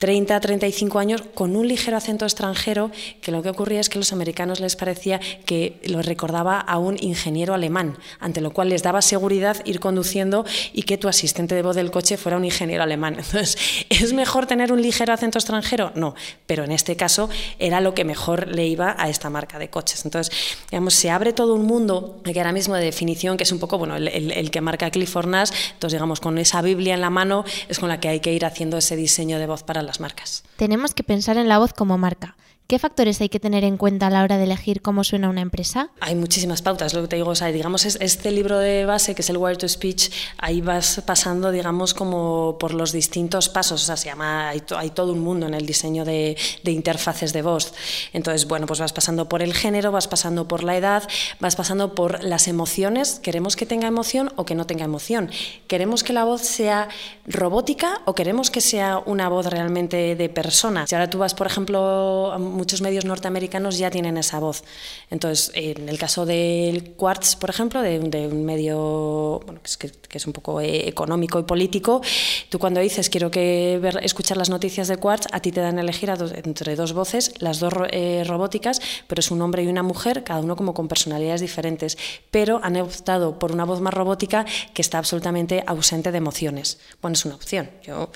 30, 0.00 0.40
35 0.40 0.98
años 0.98 1.22
con 1.34 1.54
un 1.56 1.68
ligero 1.68 1.98
acento 1.98 2.24
extranjero 2.24 2.90
que 3.20 3.30
lo 3.30 3.42
que 3.42 3.50
ocurría 3.50 3.80
es 3.80 3.90
que 3.90 3.98
a 3.98 4.00
los 4.00 4.14
americanos 4.14 4.58
les 4.58 4.74
parecía 4.74 5.20
que 5.44 5.78
lo 5.84 6.00
recordaba 6.00 6.58
a 6.58 6.78
un 6.78 6.96
ingeniero 7.02 7.52
alemán, 7.52 7.98
ante 8.18 8.40
lo 8.40 8.50
cual 8.50 8.70
les 8.70 8.82
daba 8.82 9.02
seguridad 9.02 9.58
ir 9.66 9.78
conduciendo 9.78 10.29
y 10.72 10.82
que 10.84 10.98
tu 10.98 11.08
asistente 11.08 11.54
de 11.54 11.62
voz 11.62 11.76
del 11.76 11.90
coche 11.90 12.16
fuera 12.16 12.38
un 12.38 12.44
ingeniero 12.44 12.82
alemán. 12.82 13.14
Entonces, 13.18 13.56
¿es 13.88 14.12
mejor 14.12 14.46
tener 14.46 14.72
un 14.72 14.80
ligero 14.82 15.12
acento 15.12 15.38
extranjero? 15.38 15.92
No, 15.94 16.14
pero 16.46 16.64
en 16.64 16.72
este 16.72 16.96
caso 16.96 17.28
era 17.58 17.80
lo 17.80 17.94
que 17.94 18.04
mejor 18.04 18.48
le 18.48 18.66
iba 18.66 18.94
a 18.98 19.08
esta 19.08 19.30
marca 19.30 19.58
de 19.58 19.68
coches. 19.68 20.04
Entonces, 20.04 20.34
digamos, 20.70 20.94
se 20.94 21.10
abre 21.10 21.32
todo 21.32 21.54
un 21.54 21.66
mundo 21.66 22.20
que 22.24 22.38
ahora 22.40 22.52
mismo 22.52 22.74
de 22.74 22.84
definición, 22.84 23.36
que 23.36 23.44
es 23.44 23.52
un 23.52 23.58
poco 23.58 23.76
bueno, 23.76 23.96
el, 23.96 24.08
el 24.08 24.50
que 24.50 24.60
marca 24.60 24.90
Clifford 24.90 25.28
Nash, 25.28 25.50
entonces 25.72 25.98
digamos, 25.98 26.20
con 26.20 26.38
esa 26.38 26.62
Biblia 26.62 26.94
en 26.94 27.00
la 27.00 27.10
mano 27.10 27.44
es 27.68 27.78
con 27.78 27.88
la 27.88 28.00
que 28.00 28.08
hay 28.08 28.20
que 28.20 28.32
ir 28.32 28.44
haciendo 28.46 28.78
ese 28.78 28.96
diseño 28.96 29.38
de 29.38 29.46
voz 29.46 29.62
para 29.62 29.82
la 29.82 29.90
marcas. 29.98 30.44
Tenemos 30.56 30.94
que 30.94 31.02
pensar 31.02 31.36
en 31.36 31.48
la 31.48 31.58
voz 31.58 31.72
como 31.72 31.98
marca. 31.98 32.36
¿Qué 32.70 32.78
factores 32.78 33.20
hay 33.20 33.28
que 33.28 33.40
tener 33.40 33.64
en 33.64 33.76
cuenta 33.76 34.06
a 34.06 34.10
la 34.10 34.22
hora 34.22 34.38
de 34.38 34.44
elegir 34.44 34.80
cómo 34.80 35.02
suena 35.02 35.28
una 35.28 35.40
empresa? 35.40 35.90
Hay 35.98 36.14
muchísimas 36.14 36.62
pautas, 36.62 36.94
lo 36.94 37.02
que 37.02 37.08
te 37.08 37.16
digo, 37.16 37.30
o 37.30 37.34
sea, 37.34 37.48
digamos, 37.48 37.84
este 37.84 38.30
libro 38.30 38.60
de 38.60 38.84
base, 38.84 39.16
que 39.16 39.22
es 39.22 39.30
el 39.30 39.38
Wire 39.38 39.56
to 39.56 39.68
Speech, 39.68 40.12
ahí 40.38 40.60
vas 40.60 41.02
pasando, 41.04 41.50
digamos, 41.50 41.94
como 41.94 42.58
por 42.60 42.72
los 42.72 42.92
distintos 42.92 43.48
pasos, 43.48 43.82
o 43.82 43.86
sea, 43.86 43.96
se 43.96 44.04
llama, 44.04 44.50
hay, 44.50 44.60
todo 44.90 45.12
un 45.12 45.18
mundo 45.18 45.48
en 45.48 45.54
el 45.54 45.66
diseño 45.66 46.04
de, 46.04 46.36
interfaces 46.62 47.32
de 47.32 47.42
voz. 47.42 47.74
Entonces, 48.12 48.46
bueno, 48.46 48.68
pues 48.68 48.78
vas 48.78 48.92
pasando 48.92 49.28
por 49.28 49.42
el 49.42 49.52
género, 49.52 49.90
vas 49.90 50.06
pasando 50.06 50.46
por 50.46 50.62
la 50.62 50.76
edad, 50.76 51.02
vas 51.40 51.56
pasando 51.56 51.96
por 51.96 52.22
las 52.22 52.46
emociones, 52.46 53.18
queremos 53.20 53.56
que 53.56 53.66
tenga 53.66 53.88
emoción 53.88 54.30
o 54.36 54.44
que 54.44 54.54
no 54.54 54.68
tenga 54.68 54.84
emoción, 54.84 55.28
queremos 55.66 56.04
que 56.04 56.12
la 56.12 56.22
voz 56.22 56.42
sea 56.42 56.88
robótica 57.26 58.00
o 58.04 58.14
queremos 58.14 58.48
que 58.52 58.60
sea 58.60 59.02
una 59.06 59.28
voz 59.28 59.46
realmente 59.46 60.14
de 60.14 60.28
persona. 60.28 60.86
Si 60.86 60.94
ahora 60.94 61.10
tú 61.10 61.18
vas, 61.18 61.34
por 61.34 61.48
ejemplo, 61.48 62.59
muchos 62.60 62.82
medios 62.82 63.06
norteamericanos 63.06 63.78
ya 63.78 63.90
tienen 63.90 64.18
esa 64.18 64.38
voz. 64.38 64.64
Entonces, 65.08 65.50
en 65.54 65.88
el 65.88 65.98
caso 65.98 66.26
del 66.26 66.92
Quartz, 66.92 67.36
por 67.36 67.48
ejemplo, 67.48 67.80
de, 67.80 67.98
un 67.98 68.44
medio 68.44 69.40
que, 69.78 70.18
es, 70.18 70.26
un 70.26 70.34
poco 70.34 70.60
eh, 70.60 70.86
económico 70.86 71.38
y 71.38 71.44
político, 71.44 72.02
tú 72.50 72.58
cuando 72.58 72.80
dices 72.80 73.08
quiero 73.08 73.30
que 73.30 73.80
escuchar 74.02 74.36
las 74.36 74.50
noticias 74.50 74.88
de 74.88 74.98
Quartz, 74.98 75.26
a 75.32 75.40
ti 75.40 75.52
te 75.52 75.60
dan 75.60 75.78
a 75.78 75.80
elegir 75.80 76.10
entre 76.10 76.76
dos 76.76 76.92
voces, 76.92 77.32
las 77.38 77.60
dos 77.60 77.72
eh, 77.92 78.24
robóticas, 78.26 78.80
pero 79.06 79.20
es 79.20 79.30
un 79.30 79.40
hombre 79.40 79.62
y 79.62 79.68
una 79.68 79.82
mujer, 79.82 80.22
cada 80.22 80.40
uno 80.40 80.54
como 80.54 80.74
con 80.74 80.86
personalidades 80.86 81.40
diferentes, 81.40 81.96
pero 82.30 82.60
han 82.62 82.76
optado 82.76 83.38
por 83.38 83.52
una 83.52 83.64
voz 83.64 83.80
más 83.80 83.94
robótica 83.94 84.44
que 84.74 84.82
está 84.82 84.98
absolutamente 84.98 85.64
ausente 85.66 86.12
de 86.12 86.18
emociones. 86.18 86.78
Bueno, 87.00 87.14
es 87.14 87.24
una 87.24 87.36
opción. 87.36 87.70
Yo 87.82 88.10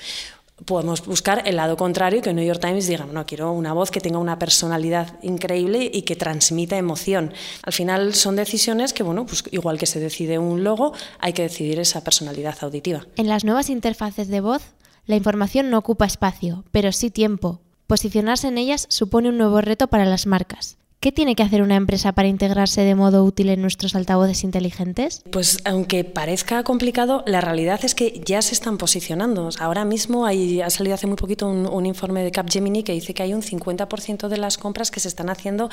podemos 0.64 1.04
buscar 1.04 1.42
el 1.46 1.56
lado 1.56 1.76
contrario, 1.76 2.22
que 2.22 2.32
New 2.32 2.44
York 2.44 2.60
Times 2.60 2.86
diga, 2.86 3.06
no, 3.06 3.26
quiero 3.26 3.52
una 3.52 3.72
voz 3.72 3.90
que 3.90 4.00
tenga 4.00 4.18
una 4.18 4.38
personalidad 4.38 5.18
increíble 5.22 5.90
y 5.92 6.02
que 6.02 6.16
transmita 6.16 6.76
emoción. 6.76 7.32
Al 7.62 7.72
final 7.72 8.14
son 8.14 8.36
decisiones 8.36 8.92
que, 8.92 9.02
bueno, 9.02 9.26
pues 9.26 9.44
igual 9.50 9.78
que 9.78 9.86
se 9.86 10.00
decide 10.00 10.38
un 10.38 10.64
logo, 10.64 10.92
hay 11.18 11.32
que 11.32 11.42
decidir 11.42 11.78
esa 11.80 12.04
personalidad 12.04 12.56
auditiva. 12.60 13.06
En 13.16 13.28
las 13.28 13.44
nuevas 13.44 13.68
interfaces 13.68 14.28
de 14.28 14.40
voz, 14.40 14.62
la 15.06 15.16
información 15.16 15.70
no 15.70 15.78
ocupa 15.78 16.06
espacio, 16.06 16.64
pero 16.70 16.92
sí 16.92 17.10
tiempo. 17.10 17.60
Posicionarse 17.86 18.48
en 18.48 18.58
ellas 18.58 18.86
supone 18.88 19.28
un 19.28 19.38
nuevo 19.38 19.60
reto 19.60 19.88
para 19.88 20.06
las 20.06 20.26
marcas. 20.26 20.78
¿Qué 21.04 21.12
tiene 21.12 21.34
que 21.34 21.42
hacer 21.42 21.60
una 21.60 21.76
empresa 21.76 22.12
para 22.12 22.28
integrarse 22.28 22.80
de 22.80 22.94
modo 22.94 23.24
útil 23.24 23.50
en 23.50 23.60
nuestros 23.60 23.94
altavoces 23.94 24.42
inteligentes? 24.42 25.22
Pues 25.30 25.58
aunque 25.66 26.02
parezca 26.02 26.62
complicado, 26.62 27.22
la 27.26 27.42
realidad 27.42 27.78
es 27.82 27.94
que 27.94 28.22
ya 28.24 28.40
se 28.40 28.54
están 28.54 28.78
posicionando. 28.78 29.50
Ahora 29.58 29.84
mismo 29.84 30.24
hay, 30.24 30.62
ha 30.62 30.70
salido 30.70 30.94
hace 30.94 31.06
muy 31.06 31.16
poquito 31.16 31.46
un, 31.46 31.84
informe 31.84 32.24
de 32.24 32.30
Capgemini 32.32 32.82
que 32.84 32.92
dice 32.92 33.12
que 33.12 33.22
hay 33.22 33.34
un 33.34 33.42
50% 33.42 34.28
de 34.28 34.38
las 34.38 34.56
compras 34.56 34.90
que 34.90 34.98
se 34.98 35.08
están 35.08 35.28
haciendo 35.28 35.68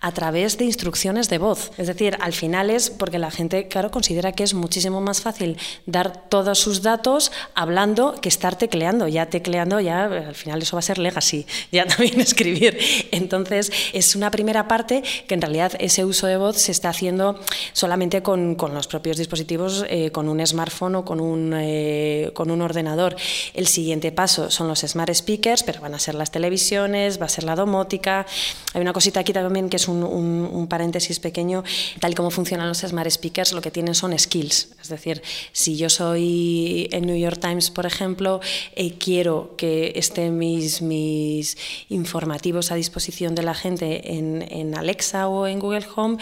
a 0.00 0.12
través 0.12 0.56
de 0.56 0.66
instrucciones 0.66 1.28
de 1.30 1.38
voz. 1.38 1.72
Es 1.78 1.88
decir, 1.88 2.16
al 2.20 2.32
final 2.32 2.70
es 2.70 2.90
porque 2.90 3.18
la 3.18 3.32
gente, 3.32 3.66
claro, 3.66 3.90
considera 3.90 4.30
que 4.30 4.44
es 4.44 4.54
muchísimo 4.54 5.00
más 5.00 5.20
fácil 5.20 5.56
dar 5.86 6.28
todos 6.28 6.60
sus 6.60 6.82
datos 6.82 7.32
hablando 7.56 8.14
que 8.20 8.28
estar 8.28 8.54
tecleando. 8.54 9.08
Ya 9.08 9.26
tecleando, 9.26 9.80
ya 9.80 10.04
al 10.04 10.36
final 10.36 10.62
eso 10.62 10.76
va 10.76 10.78
a 10.78 10.82
ser 10.82 10.98
legacy, 10.98 11.44
ya 11.72 11.86
también 11.88 12.20
escribir. 12.20 12.78
Entonces, 13.10 13.72
es 13.92 14.14
una 14.14 14.30
primera 14.30 14.68
parte 14.68 14.75
que 14.84 15.34
en 15.34 15.40
realidad 15.40 15.72
ese 15.78 16.04
uso 16.04 16.26
de 16.26 16.36
voz 16.36 16.58
se 16.58 16.72
está 16.72 16.90
haciendo 16.90 17.40
solamente 17.72 18.22
con, 18.22 18.54
con 18.56 18.74
los 18.74 18.86
propios 18.86 19.16
dispositivos, 19.16 19.84
eh, 19.88 20.10
con 20.10 20.28
un 20.28 20.44
smartphone 20.46 20.96
o 20.96 21.04
con 21.04 21.20
un, 21.20 21.54
eh, 21.56 22.30
con 22.34 22.50
un 22.50 22.60
ordenador. 22.60 23.16
El 23.54 23.66
siguiente 23.66 24.12
paso 24.12 24.50
son 24.50 24.68
los 24.68 24.80
smart 24.80 25.14
speakers, 25.14 25.62
pero 25.62 25.80
van 25.80 25.94
a 25.94 25.98
ser 25.98 26.14
las 26.14 26.30
televisiones, 26.30 27.20
va 27.20 27.26
a 27.26 27.28
ser 27.30 27.44
la 27.44 27.56
domótica. 27.56 28.26
Hay 28.74 28.82
una 28.82 28.92
cosita 28.92 29.20
aquí 29.20 29.32
también 29.32 29.70
que 29.70 29.76
es 29.76 29.88
un, 29.88 30.02
un, 30.02 30.66
paréntesis 30.66 31.20
pequeño. 31.20 31.64
Tal 32.00 32.12
y 32.12 32.14
como 32.14 32.30
funcionan 32.30 32.68
los 32.68 32.78
smart 32.78 33.10
speakers, 33.10 33.52
lo 33.52 33.62
que 33.62 33.70
tienen 33.70 33.94
son 33.94 34.18
skills. 34.18 34.68
Es 34.80 34.88
decir, 34.88 35.22
si 35.52 35.76
yo 35.76 35.88
soy 35.88 36.88
en 36.92 37.06
New 37.06 37.16
York 37.16 37.40
Times, 37.40 37.70
por 37.70 37.86
ejemplo, 37.86 38.40
eh, 38.74 38.94
quiero 38.98 39.54
que 39.56 39.92
estén 39.94 40.36
mis, 40.36 40.82
mis 40.82 41.56
informativos 41.88 42.72
a 42.72 42.74
disposición 42.74 43.34
de 43.34 43.42
la 43.42 43.54
gente 43.54 44.12
en 44.14 44.26
en 44.50 44.65
Alexa 44.74 45.28
o 45.28 45.46
en 45.46 45.58
Google 45.58 45.86
Home, 45.94 46.18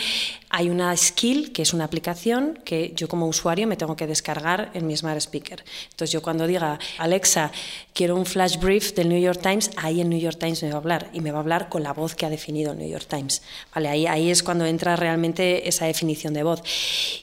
hay 0.51 0.71
una 0.71 0.97
skill, 0.97 1.53
que 1.53 1.63
es 1.63 1.75
una 1.75 1.85
aplicación 1.85 2.59
que 2.65 2.93
yo 2.95 3.09
como 3.09 3.27
usuario 3.27 3.67
me 3.67 3.77
tengo 3.77 3.97
que 3.97 4.07
descargar 4.07 4.71
en 4.75 4.87
mi 4.87 4.97
Smart 4.97 5.19
Speaker. 5.19 5.65
Entonces 5.91 6.13
yo 6.13 6.23
cuando 6.23 6.47
diga, 6.47 6.79
Alexa, 6.99 7.51
quiero 7.93 8.17
un 8.17 8.27
flash 8.27 8.59
brief 8.59 8.95
del 8.95 9.09
New 9.09 9.21
York 9.21 9.41
Times, 9.43 9.71
ahí 9.77 10.01
el 10.01 10.09
New 10.09 10.19
York 10.19 10.39
Times 10.39 10.63
me 10.63 10.69
va 10.69 10.75
a 10.75 10.79
hablar 10.79 11.11
y 11.13 11.21
me 11.21 11.31
va 11.31 11.39
a 11.39 11.41
hablar 11.41 11.69
con 11.69 11.83
la 11.83 11.93
voz 11.93 12.15
que 12.15 12.27
ha 12.27 12.31
definido 12.31 12.73
el 12.73 12.79
New 12.79 12.89
York 12.89 13.07
Times. 13.09 13.43
Vale, 13.75 13.89
ahí, 13.89 14.07
ahí 14.07 14.31
es 14.31 14.43
cuando 14.43 14.67
entra 14.67 14.97
realmente 14.97 15.69
esa 15.69 15.87
definición 15.87 16.35
de 16.35 16.43
voz. 16.43 16.63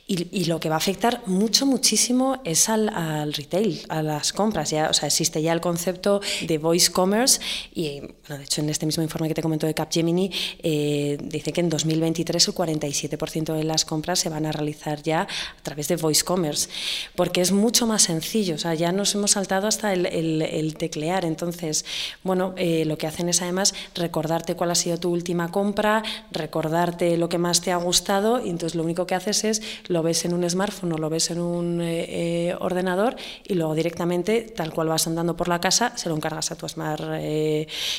Y, 0.07 0.45
lo 0.45 0.59
que 0.59 0.67
va 0.67 0.75
a 0.75 0.77
afectar 0.79 1.21
mucho, 1.27 1.65
muchísimo 1.65 2.41
es 2.43 2.67
al, 2.67 3.33
retail, 3.33 3.81
a 3.87 4.01
las 4.01 4.33
compras. 4.33 4.71
Ya, 4.71 4.89
o 4.89 4.93
sea, 4.93 5.07
existe 5.07 5.41
ya 5.41 5.53
el 5.53 5.61
concepto 5.61 6.19
de 6.41 6.57
voice 6.57 6.91
commerce 6.91 7.39
y, 7.73 7.99
bueno, 7.99 8.37
de 8.39 8.43
hecho, 8.43 8.61
en 8.61 8.69
este 8.69 8.85
mismo 8.85 9.03
informe 9.03 9.29
que 9.29 9.35
te 9.35 9.41
comento 9.41 9.67
de 9.67 9.73
Capgemini, 9.73 10.29
eh, 10.63 11.10
dice 11.17 11.51
que 11.51 11.61
en 11.61 11.69
2023 11.69 12.47
el 12.47 12.53
47% 12.53 13.53
de 13.53 13.63
las 13.63 13.85
compras 13.85 14.19
se 14.19 14.29
van 14.29 14.45
a 14.45 14.51
realizar 14.51 15.01
ya 15.03 15.21
a 15.21 15.63
través 15.63 15.87
de 15.87 15.95
voice 15.95 16.23
commerce, 16.23 16.69
porque 17.15 17.41
es 17.41 17.51
mucho 17.51 17.87
más 17.87 18.03
sencillo. 18.03 18.55
O 18.55 18.57
sea, 18.57 18.73
ya 18.73 18.91
nos 18.91 19.15
hemos 19.15 19.31
saltado 19.31 19.67
hasta 19.67 19.93
el, 19.93 20.75
teclear. 20.77 21.25
Entonces, 21.25 21.85
bueno, 22.23 22.53
eh, 22.57 22.85
lo 22.85 22.97
que 22.97 23.07
hacen 23.07 23.29
es 23.29 23.41
además 23.41 23.73
recordarte 23.95 24.55
cuál 24.55 24.71
ha 24.71 24.75
sido 24.75 24.97
tu 24.97 25.11
última 25.11 25.51
compra, 25.51 26.03
recordarte 26.31 27.17
lo 27.17 27.29
que 27.29 27.37
más 27.37 27.61
te 27.61 27.71
ha 27.71 27.77
gustado 27.77 28.43
y 28.43 28.49
entonces 28.49 28.75
lo 28.75 28.83
único 28.83 29.05
que 29.05 29.15
haces 29.15 29.43
es 29.43 29.61
lo 29.87 30.03
ves 30.03 30.25
en 30.25 30.33
un 30.33 30.49
smartphone 30.49 30.93
o 30.93 30.97
lo 30.97 31.09
ves 31.09 31.31
en 31.31 31.39
un 31.39 31.81
eh, 31.81 32.05
eh, 32.49 32.55
ordenador 32.59 33.15
y 33.47 33.55
luego 33.55 33.75
directamente, 33.75 34.41
tal 34.41 34.73
cual 34.73 34.87
vas 34.87 35.07
andando 35.07 35.35
por 35.35 35.47
la 35.47 35.59
casa, 35.59 35.93
se 35.97 36.09
lo 36.09 36.15
encargas 36.15 36.51
a 36.51 36.55
tu 36.55 36.67
smart 36.67 37.01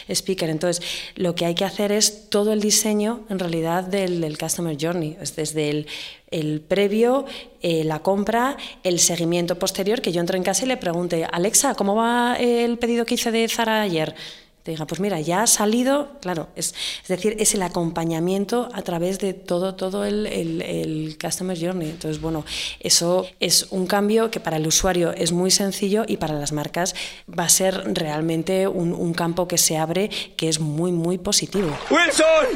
speaker. 0.09 0.51
Entonces, 0.51 0.83
lo 1.17 1.35
que 1.35 1.47
hay 1.47 1.55
que 1.55 1.65
hacer 1.65 1.93
es 1.93 2.29
todo 2.29 2.53
el 2.53 2.61
diseño, 2.61 2.83
en 3.01 3.39
realidad, 3.39 3.85
del, 3.85 4.37
Customer 4.39 4.77
Journey, 4.79 5.17
es 5.21 5.35
desde 5.35 5.71
el, 5.71 5.87
el 6.31 6.61
previo, 6.61 7.25
la 7.63 8.01
compra, 8.01 8.57
el 8.83 8.99
seguimiento 8.99 9.59
posterior, 9.59 10.01
que 10.01 10.13
yo 10.13 10.21
entro 10.21 10.37
en 10.37 10.43
casa 10.43 10.65
y 10.65 10.69
le 10.69 10.77
pregunte, 10.77 11.25
Alexa, 11.31 11.75
¿cómo 11.75 11.95
va 11.95 12.37
el 12.37 12.79
pedido 12.79 13.05
que 13.05 13.15
hice 13.15 13.31
de 13.31 13.49
Zara 13.49 13.83
ayer? 13.83 14.15
Te 14.63 14.71
diga, 14.71 14.87
pues 14.87 15.01
mira, 15.01 15.21
ya 15.21 15.43
ha 15.43 15.47
salido, 15.49 16.11
claro, 16.21 16.49
es, 16.55 16.75
es 17.03 17.09
decir, 17.09 17.35
es 17.41 17.55
el 17.55 17.63
acompañamiento 17.63 18.69
a 18.73 18.83
través 18.83 19.19
de 19.19 19.35
todo, 19.35 19.75
todo 19.75 20.05
el, 20.05 20.27
el, 20.27 20.63
el, 20.63 21.19
Customer 21.21 21.59
Journey. 21.59 21.91
Entonces, 21.91 22.21
bueno, 22.21 22.45
eso 22.79 23.27
es 23.41 23.67
un 23.71 23.87
cambio 23.87 24.31
que 24.31 24.39
para 24.39 24.59
el 24.59 24.67
usuario 24.67 25.13
es 25.13 25.33
muy 25.33 25.51
sencillo 25.51 26.05
y 26.07 26.17
para 26.17 26.35
las 26.35 26.53
marcas 26.53 26.95
va 27.29 27.45
a 27.45 27.49
ser 27.49 27.93
realmente 27.93 28.69
un, 28.69 28.93
un 28.93 29.15
campo 29.15 29.49
que 29.49 29.59
se 29.59 29.77
abre 29.79 30.11
que 30.37 30.49
es 30.49 30.61
muy, 30.61 30.93
muy 30.93 31.19
positivo. 31.19 31.77
¡Wilson! 31.91 32.47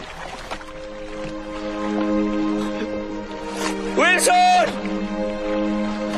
¡Wilson! 3.97 4.67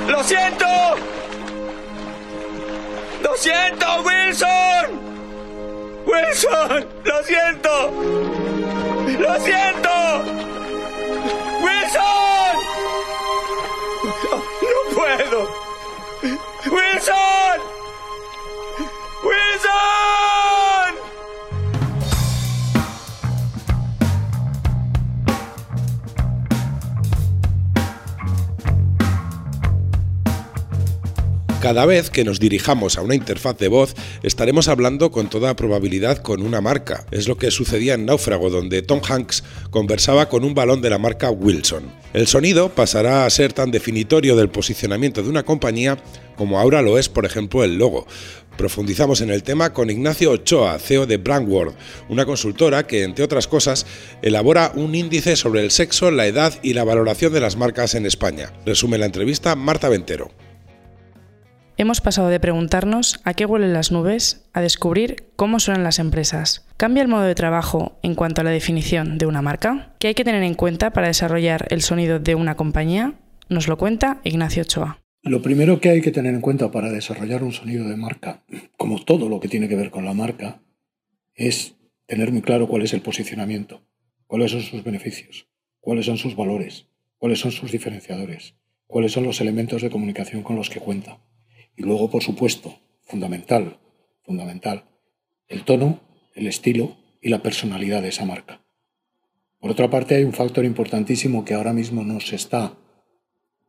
¡Lo 0.06 0.22
siento! 0.22 0.66
¡Lo 3.22 3.34
siento, 3.36 3.86
Wilson! 4.04 5.07
¡Wilson! 6.08 6.88
¡Lo 7.04 7.22
siento! 7.22 7.92
¡Lo 9.18 9.40
siento! 9.40 9.90
¡Wilson! 11.60 12.54
¡No 14.62 14.94
puedo! 14.96 15.48
¡Wilson! 16.70 17.77
Cada 31.60 31.86
vez 31.86 32.08
que 32.10 32.22
nos 32.22 32.38
dirijamos 32.38 32.98
a 32.98 33.02
una 33.02 33.16
interfaz 33.16 33.58
de 33.58 33.66
voz, 33.66 33.96
estaremos 34.22 34.68
hablando 34.68 35.10
con 35.10 35.28
toda 35.28 35.56
probabilidad 35.56 36.18
con 36.18 36.42
una 36.42 36.60
marca. 36.60 37.04
Es 37.10 37.26
lo 37.26 37.36
que 37.36 37.50
sucedía 37.50 37.94
en 37.94 38.06
Náufrago, 38.06 38.48
donde 38.48 38.80
Tom 38.80 39.00
Hanks 39.06 39.42
conversaba 39.70 40.28
con 40.28 40.44
un 40.44 40.54
balón 40.54 40.82
de 40.82 40.90
la 40.90 40.98
marca 40.98 41.30
Wilson. 41.30 41.82
El 42.12 42.28
sonido 42.28 42.68
pasará 42.68 43.26
a 43.26 43.30
ser 43.30 43.52
tan 43.52 43.72
definitorio 43.72 44.36
del 44.36 44.50
posicionamiento 44.50 45.20
de 45.24 45.30
una 45.30 45.42
compañía 45.42 45.98
como 46.36 46.60
ahora 46.60 46.80
lo 46.80 46.96
es, 46.96 47.08
por 47.08 47.26
ejemplo, 47.26 47.64
el 47.64 47.76
logo. 47.76 48.06
Profundizamos 48.56 49.20
en 49.20 49.30
el 49.30 49.42
tema 49.42 49.72
con 49.72 49.90
Ignacio 49.90 50.30
Ochoa, 50.30 50.78
CEO 50.78 51.06
de 51.06 51.16
Brandword, 51.16 51.74
una 52.08 52.24
consultora 52.24 52.86
que, 52.86 53.02
entre 53.02 53.24
otras 53.24 53.48
cosas, 53.48 53.84
elabora 54.22 54.70
un 54.76 54.94
índice 54.94 55.34
sobre 55.34 55.64
el 55.64 55.72
sexo, 55.72 56.12
la 56.12 56.28
edad 56.28 56.54
y 56.62 56.74
la 56.74 56.84
valoración 56.84 57.32
de 57.32 57.40
las 57.40 57.56
marcas 57.56 57.96
en 57.96 58.06
España. 58.06 58.52
Resume 58.64 58.98
la 58.98 59.06
entrevista 59.06 59.56
Marta 59.56 59.88
Ventero. 59.88 60.30
Hemos 61.80 62.00
pasado 62.00 62.26
de 62.26 62.40
preguntarnos 62.40 63.20
a 63.22 63.34
qué 63.34 63.46
huelen 63.46 63.72
las 63.72 63.92
nubes 63.92 64.44
a 64.52 64.60
descubrir 64.60 65.28
cómo 65.36 65.60
suenan 65.60 65.84
las 65.84 66.00
empresas. 66.00 66.66
¿Cambia 66.76 67.04
el 67.04 67.08
modo 67.08 67.22
de 67.22 67.36
trabajo 67.36 68.00
en 68.02 68.16
cuanto 68.16 68.40
a 68.40 68.44
la 68.44 68.50
definición 68.50 69.16
de 69.16 69.26
una 69.26 69.42
marca? 69.42 69.94
¿Qué 70.00 70.08
hay 70.08 70.14
que 70.16 70.24
tener 70.24 70.42
en 70.42 70.54
cuenta 70.54 70.92
para 70.92 71.06
desarrollar 71.06 71.68
el 71.70 71.80
sonido 71.82 72.18
de 72.18 72.34
una 72.34 72.56
compañía? 72.56 73.14
Nos 73.48 73.68
lo 73.68 73.78
cuenta 73.78 74.20
Ignacio 74.24 74.62
Ochoa. 74.62 74.98
Lo 75.22 75.40
primero 75.40 75.78
que 75.78 75.90
hay 75.90 76.00
que 76.00 76.10
tener 76.10 76.34
en 76.34 76.40
cuenta 76.40 76.72
para 76.72 76.90
desarrollar 76.90 77.44
un 77.44 77.52
sonido 77.52 77.88
de 77.88 77.96
marca, 77.96 78.42
como 78.76 79.04
todo 79.04 79.28
lo 79.28 79.38
que 79.38 79.46
tiene 79.46 79.68
que 79.68 79.76
ver 79.76 79.92
con 79.92 80.04
la 80.04 80.14
marca, 80.14 80.60
es 81.36 81.76
tener 82.06 82.32
muy 82.32 82.42
claro 82.42 82.66
cuál 82.66 82.82
es 82.82 82.92
el 82.92 83.02
posicionamiento, 83.02 83.82
cuáles 84.26 84.50
son 84.50 84.62
sus 84.62 84.82
beneficios, 84.82 85.46
cuáles 85.78 86.06
son 86.06 86.16
sus 86.16 86.34
valores, 86.34 86.88
cuáles 87.18 87.38
son 87.38 87.52
sus 87.52 87.70
diferenciadores, 87.70 88.56
cuáles 88.88 89.12
son 89.12 89.22
los 89.22 89.40
elementos 89.40 89.80
de 89.80 89.90
comunicación 89.90 90.42
con 90.42 90.56
los 90.56 90.70
que 90.70 90.80
cuenta. 90.80 91.20
Y 91.78 91.84
luego, 91.84 92.10
por 92.10 92.24
supuesto, 92.24 92.74
fundamental, 93.02 93.78
fundamental, 94.24 94.84
el 95.46 95.64
tono, 95.64 96.00
el 96.34 96.48
estilo 96.48 96.96
y 97.22 97.28
la 97.28 97.40
personalidad 97.40 98.02
de 98.02 98.08
esa 98.08 98.24
marca. 98.24 98.60
Por 99.60 99.70
otra 99.70 99.88
parte, 99.88 100.16
hay 100.16 100.24
un 100.24 100.32
factor 100.32 100.64
importantísimo 100.64 101.44
que 101.44 101.54
ahora 101.54 101.72
mismo 101.72 102.02
no 102.02 102.18
se 102.18 102.34
está 102.34 102.76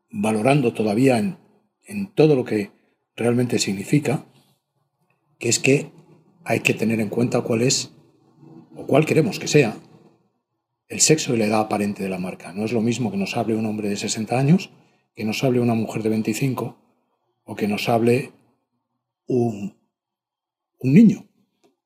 valorando 0.09 0.73
todavía 0.73 1.19
en, 1.19 1.37
en 1.85 2.07
todo 2.07 2.35
lo 2.35 2.45
que 2.45 2.71
realmente 3.15 3.59
significa, 3.59 4.25
que 5.37 5.49
es 5.49 5.59
que 5.59 5.91
hay 6.45 6.61
que 6.61 6.73
tener 6.73 6.99
en 6.99 7.09
cuenta 7.09 7.41
cuál 7.41 7.61
es, 7.61 7.91
o 8.75 8.87
cuál 8.87 9.05
queremos 9.05 9.37
que 9.37 9.47
sea, 9.47 9.77
el 10.87 10.99
sexo 10.99 11.35
y 11.35 11.37
la 11.37 11.45
edad 11.45 11.59
aparente 11.59 12.01
de 12.01 12.09
la 12.09 12.17
marca. 12.17 12.53
No 12.53 12.65
es 12.65 12.73
lo 12.73 12.81
mismo 12.81 13.11
que 13.11 13.17
nos 13.17 13.37
hable 13.37 13.55
un 13.55 13.67
hombre 13.67 13.87
de 13.87 13.97
60 13.97 14.35
años, 14.35 14.71
que 15.15 15.25
nos 15.25 15.43
hable 15.43 15.59
una 15.59 15.75
mujer 15.75 16.01
de 16.01 16.09
25 16.09 16.88
o 17.49 17.55
que 17.55 17.67
nos 17.67 17.89
hable 17.89 18.31
un, 19.25 19.75
un 20.77 20.93
niño, 20.93 21.25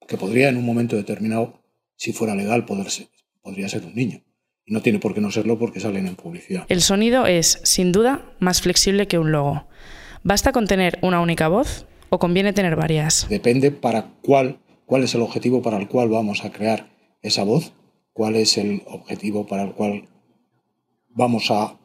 que 0.06 0.17
podría 0.17 0.49
en 0.49 0.58
un 0.58 0.65
momento 0.65 0.97
determinado, 0.97 1.63
si 1.95 2.12
fuera 2.12 2.36
legal, 2.36 2.65
poder 2.65 2.89
ser, 2.89 3.08
podría 3.41 3.69
ser 3.69 3.86
un 3.86 3.95
niño. 3.95 4.21
Y 4.65 4.73
no 4.73 4.82
tiene 4.82 4.99
por 4.99 5.13
qué 5.13 5.21
no 5.21 5.32
serlo 5.32 5.58
porque 5.58 5.80
salen 5.80 6.06
en 6.06 6.15
publicidad. 6.17 6.65
El 6.67 6.82
sonido 6.82 7.28
es, 7.28 7.62
sin 7.63 7.93
duda, 7.93 8.36
más 8.39 8.62
flexible 8.62 9.08
que 9.08 9.17
un 9.17 9.32
logo. 9.32 9.65
¿Basta 10.21 10.52
con 10.52 10.67
tener 10.67 10.99
una 11.02 11.21
única 11.21 11.47
voz 11.47 11.86
o 12.10 12.19
conviene 12.19 12.52
tener 12.52 12.76
varias? 12.76 13.28
Depende 13.30 13.71
para 13.71 14.12
cuál, 14.21 14.60
cuál 14.86 15.06
es 15.06 15.15
el 15.15 15.21
objetivo 15.21 15.62
para 15.62 15.78
el 15.78 15.88
cual 15.88 16.10
vamos 16.10 16.43
a 16.43 16.52
crear 16.52 16.89
esa 17.21 17.45
voz, 17.45 17.71
cuál 18.12 18.36
es 18.36 18.58
el 18.58 18.84
objetivo 18.88 19.47
para 19.47 19.63
el 19.63 19.71
cual 19.71 20.10
vamos 21.08 21.52
a 21.52 21.80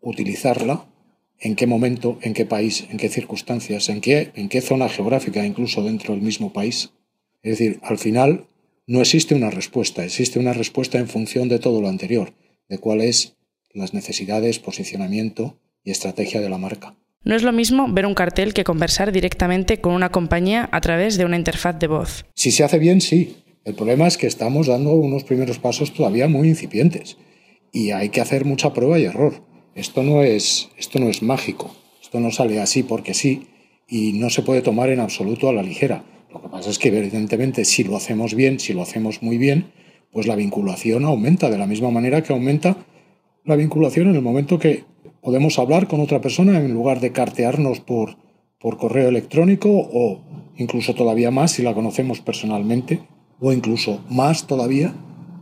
utilizarla 0.00 0.89
en 1.40 1.56
qué 1.56 1.66
momento, 1.66 2.18
en 2.22 2.34
qué 2.34 2.44
país, 2.44 2.86
en 2.90 2.98
qué 2.98 3.08
circunstancias, 3.08 3.88
en 3.88 4.00
qué, 4.00 4.30
en 4.34 4.48
qué 4.48 4.60
zona 4.60 4.88
geográfica, 4.88 5.44
incluso 5.44 5.82
dentro 5.82 6.14
del 6.14 6.22
mismo 6.22 6.52
país. 6.52 6.90
Es 7.42 7.58
decir, 7.58 7.80
al 7.82 7.98
final 7.98 8.46
no 8.86 9.00
existe 9.00 9.34
una 9.34 9.50
respuesta, 9.50 10.04
existe 10.04 10.38
una 10.38 10.52
respuesta 10.52 10.98
en 10.98 11.08
función 11.08 11.48
de 11.48 11.58
todo 11.58 11.80
lo 11.80 11.88
anterior, 11.88 12.34
de 12.68 12.78
cuáles 12.78 13.36
las 13.72 13.94
necesidades, 13.94 14.58
posicionamiento 14.58 15.58
y 15.84 15.90
estrategia 15.90 16.40
de 16.40 16.50
la 16.50 16.58
marca. 16.58 16.94
No 17.22 17.34
es 17.34 17.42
lo 17.42 17.52
mismo 17.52 17.86
ver 17.92 18.06
un 18.06 18.14
cartel 18.14 18.54
que 18.54 18.64
conversar 18.64 19.12
directamente 19.12 19.80
con 19.80 19.92
una 19.92 20.10
compañía 20.10 20.68
a 20.72 20.80
través 20.80 21.18
de 21.18 21.24
una 21.24 21.36
interfaz 21.36 21.78
de 21.78 21.86
voz. 21.86 22.24
Si 22.34 22.50
se 22.50 22.64
hace 22.64 22.78
bien, 22.78 23.00
sí. 23.00 23.36
El 23.64 23.74
problema 23.74 24.06
es 24.06 24.16
que 24.16 24.26
estamos 24.26 24.68
dando 24.68 24.94
unos 24.94 25.24
primeros 25.24 25.58
pasos 25.58 25.92
todavía 25.92 26.28
muy 26.28 26.48
incipientes 26.48 27.18
y 27.72 27.90
hay 27.90 28.08
que 28.08 28.22
hacer 28.22 28.46
mucha 28.46 28.72
prueba 28.72 28.98
y 28.98 29.04
error. 29.04 29.44
Esto 29.74 30.02
no 30.02 30.22
es, 30.22 30.68
esto 30.76 30.98
no 30.98 31.08
es 31.08 31.22
mágico, 31.22 31.74
esto 32.02 32.18
no 32.18 32.32
sale 32.32 32.60
así 32.60 32.82
porque 32.82 33.14
sí 33.14 33.46
y 33.88 34.12
no 34.14 34.28
se 34.28 34.42
puede 34.42 34.62
tomar 34.62 34.90
en 34.90 35.00
absoluto 35.00 35.48
a 35.48 35.52
la 35.52 35.62
ligera. 35.62 36.04
Lo 36.32 36.42
que 36.42 36.48
pasa 36.48 36.70
es 36.70 36.78
que 36.78 36.88
evidentemente 36.88 37.64
si 37.64 37.84
lo 37.84 37.96
hacemos 37.96 38.34
bien, 38.34 38.58
si 38.58 38.72
lo 38.72 38.82
hacemos 38.82 39.22
muy 39.22 39.38
bien, 39.38 39.72
pues 40.12 40.26
la 40.26 40.36
vinculación 40.36 41.04
aumenta 41.04 41.50
de 41.50 41.58
la 41.58 41.66
misma 41.66 41.90
manera 41.90 42.22
que 42.22 42.32
aumenta 42.32 42.76
la 43.44 43.56
vinculación 43.56 44.08
en 44.08 44.16
el 44.16 44.22
momento 44.22 44.58
que 44.58 44.84
podemos 45.20 45.58
hablar 45.58 45.86
con 45.86 46.00
otra 46.00 46.20
persona 46.20 46.58
en 46.58 46.74
lugar 46.74 47.00
de 47.00 47.12
cartearnos 47.12 47.80
por, 47.80 48.16
por 48.58 48.76
correo 48.76 49.08
electrónico 49.08 49.70
o 49.70 50.20
incluso 50.56 50.94
todavía 50.94 51.30
más 51.30 51.52
si 51.52 51.62
la 51.62 51.74
conocemos 51.74 52.20
personalmente 52.20 53.00
o 53.38 53.52
incluso 53.52 54.04
más 54.10 54.46
todavía 54.46 54.94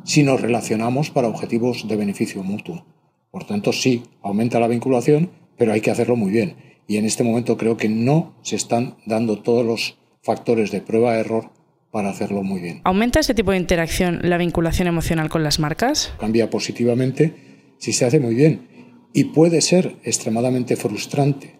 si 0.04 0.22
nos 0.22 0.40
relacionamos 0.40 1.10
para 1.10 1.28
objetivos 1.28 1.88
de 1.88 1.96
beneficio 1.96 2.42
mutuo. 2.42 2.84
Por 3.30 3.44
tanto, 3.44 3.72
sí, 3.72 4.02
aumenta 4.22 4.60
la 4.60 4.68
vinculación, 4.68 5.30
pero 5.56 5.72
hay 5.72 5.80
que 5.80 5.90
hacerlo 5.90 6.16
muy 6.16 6.30
bien. 6.30 6.56
Y 6.86 6.96
en 6.96 7.04
este 7.04 7.24
momento 7.24 7.56
creo 7.56 7.76
que 7.76 7.88
no 7.88 8.34
se 8.42 8.56
están 8.56 8.96
dando 9.04 9.40
todos 9.42 9.64
los 9.64 9.98
factores 10.22 10.70
de 10.70 10.80
prueba-error 10.80 11.50
para 11.90 12.10
hacerlo 12.10 12.42
muy 12.42 12.60
bien. 12.60 12.80
¿Aumenta 12.84 13.20
ese 13.20 13.34
tipo 13.34 13.50
de 13.50 13.58
interacción 13.58 14.20
la 14.22 14.38
vinculación 14.38 14.88
emocional 14.88 15.28
con 15.28 15.42
las 15.42 15.58
marcas? 15.58 16.12
Cambia 16.18 16.50
positivamente 16.50 17.34
si 17.78 17.92
se 17.92 18.04
hace 18.04 18.20
muy 18.20 18.34
bien. 18.34 18.68
Y 19.12 19.24
puede 19.24 19.60
ser 19.60 19.96
extremadamente 20.04 20.76
frustrante 20.76 21.58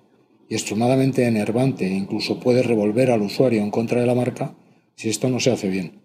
y 0.48 0.54
extremadamente 0.54 1.24
enervante 1.24 1.86
e 1.86 1.94
incluso 1.94 2.40
puede 2.40 2.62
revolver 2.62 3.10
al 3.10 3.22
usuario 3.22 3.62
en 3.62 3.70
contra 3.70 4.00
de 4.00 4.06
la 4.06 4.14
marca 4.14 4.54
si 4.96 5.08
esto 5.08 5.28
no 5.28 5.40
se 5.40 5.50
hace 5.50 5.68
bien. 5.68 6.00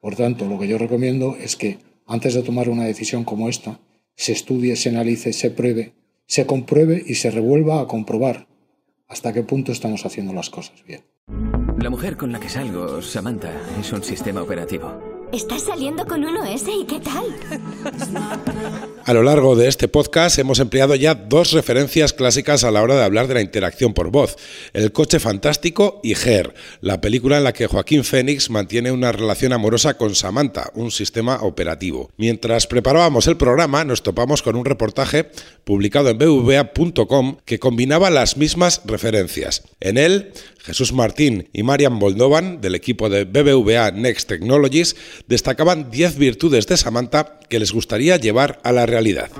Por 0.00 0.14
tanto, 0.14 0.46
lo 0.46 0.58
que 0.58 0.68
yo 0.68 0.78
recomiendo 0.78 1.36
es 1.36 1.56
que 1.56 1.78
antes 2.06 2.34
de 2.34 2.42
tomar 2.42 2.68
una 2.68 2.84
decisión 2.84 3.24
como 3.24 3.48
esta, 3.48 3.80
se 4.18 4.32
estudie, 4.32 4.74
se 4.74 4.88
analice, 4.88 5.32
se 5.32 5.50
pruebe, 5.50 5.94
se 6.26 6.44
compruebe 6.44 7.02
y 7.06 7.14
se 7.14 7.30
revuelva 7.30 7.80
a 7.80 7.86
comprobar 7.86 8.48
hasta 9.06 9.32
qué 9.32 9.44
punto 9.44 9.70
estamos 9.70 10.04
haciendo 10.04 10.34
las 10.34 10.50
cosas 10.50 10.84
bien. 10.84 11.02
La 11.78 11.88
mujer 11.88 12.16
con 12.16 12.32
la 12.32 12.40
que 12.40 12.48
salgo, 12.48 13.00
Samantha, 13.00 13.52
es 13.80 13.92
un 13.92 14.02
sistema 14.02 14.42
operativo. 14.42 15.07
¿Estás 15.32 15.64
saliendo 15.64 16.06
con 16.06 16.24
uno 16.24 16.44
ese 16.44 16.72
y 16.72 16.84
qué 16.86 17.00
tal? 17.00 17.24
A 19.04 19.12
lo 19.12 19.22
largo 19.22 19.56
de 19.56 19.68
este 19.68 19.86
podcast 19.88 20.38
hemos 20.38 20.58
empleado 20.58 20.94
ya 20.94 21.14
dos 21.14 21.52
referencias 21.52 22.12
clásicas 22.12 22.64
a 22.64 22.70
la 22.70 22.82
hora 22.82 22.96
de 22.96 23.04
hablar 23.04 23.26
de 23.26 23.34
la 23.34 23.40
interacción 23.40 23.94
por 23.94 24.10
voz, 24.10 24.36
El 24.72 24.92
coche 24.92 25.20
fantástico 25.20 26.00
y 26.02 26.12
Her, 26.12 26.54
la 26.80 27.00
película 27.00 27.38
en 27.38 27.44
la 27.44 27.52
que 27.52 27.66
Joaquín 27.66 28.04
Phoenix 28.04 28.50
mantiene 28.50 28.90
una 28.90 29.12
relación 29.12 29.52
amorosa 29.52 29.98
con 29.98 30.14
Samantha, 30.14 30.70
un 30.74 30.90
sistema 30.90 31.40
operativo. 31.42 32.10
Mientras 32.16 32.66
preparábamos 32.66 33.26
el 33.26 33.36
programa 33.36 33.84
nos 33.84 34.02
topamos 34.02 34.42
con 34.42 34.56
un 34.56 34.64
reportaje 34.64 35.30
publicado 35.64 36.10
en 36.10 36.18
bva.com 36.18 37.36
que 37.44 37.58
combinaba 37.58 38.10
las 38.10 38.36
mismas 38.36 38.82
referencias. 38.84 39.62
En 39.80 39.98
él 39.98 40.32
Jesús 40.58 40.92
Martín 40.92 41.48
y 41.52 41.62
Marian 41.62 41.92
Moldovan, 41.92 42.60
del 42.60 42.74
equipo 42.74 43.08
de 43.08 43.24
BBVA 43.24 43.90
Next 43.92 44.28
Technologies, 44.28 44.96
destacaban 45.26 45.90
10 45.90 46.18
virtudes 46.18 46.66
de 46.66 46.76
Samantha 46.76 47.40
que 47.48 47.58
les 47.58 47.72
gustaría 47.72 48.16
llevar 48.16 48.60
a 48.62 48.72
la 48.72 48.86
realidad. 48.86 49.30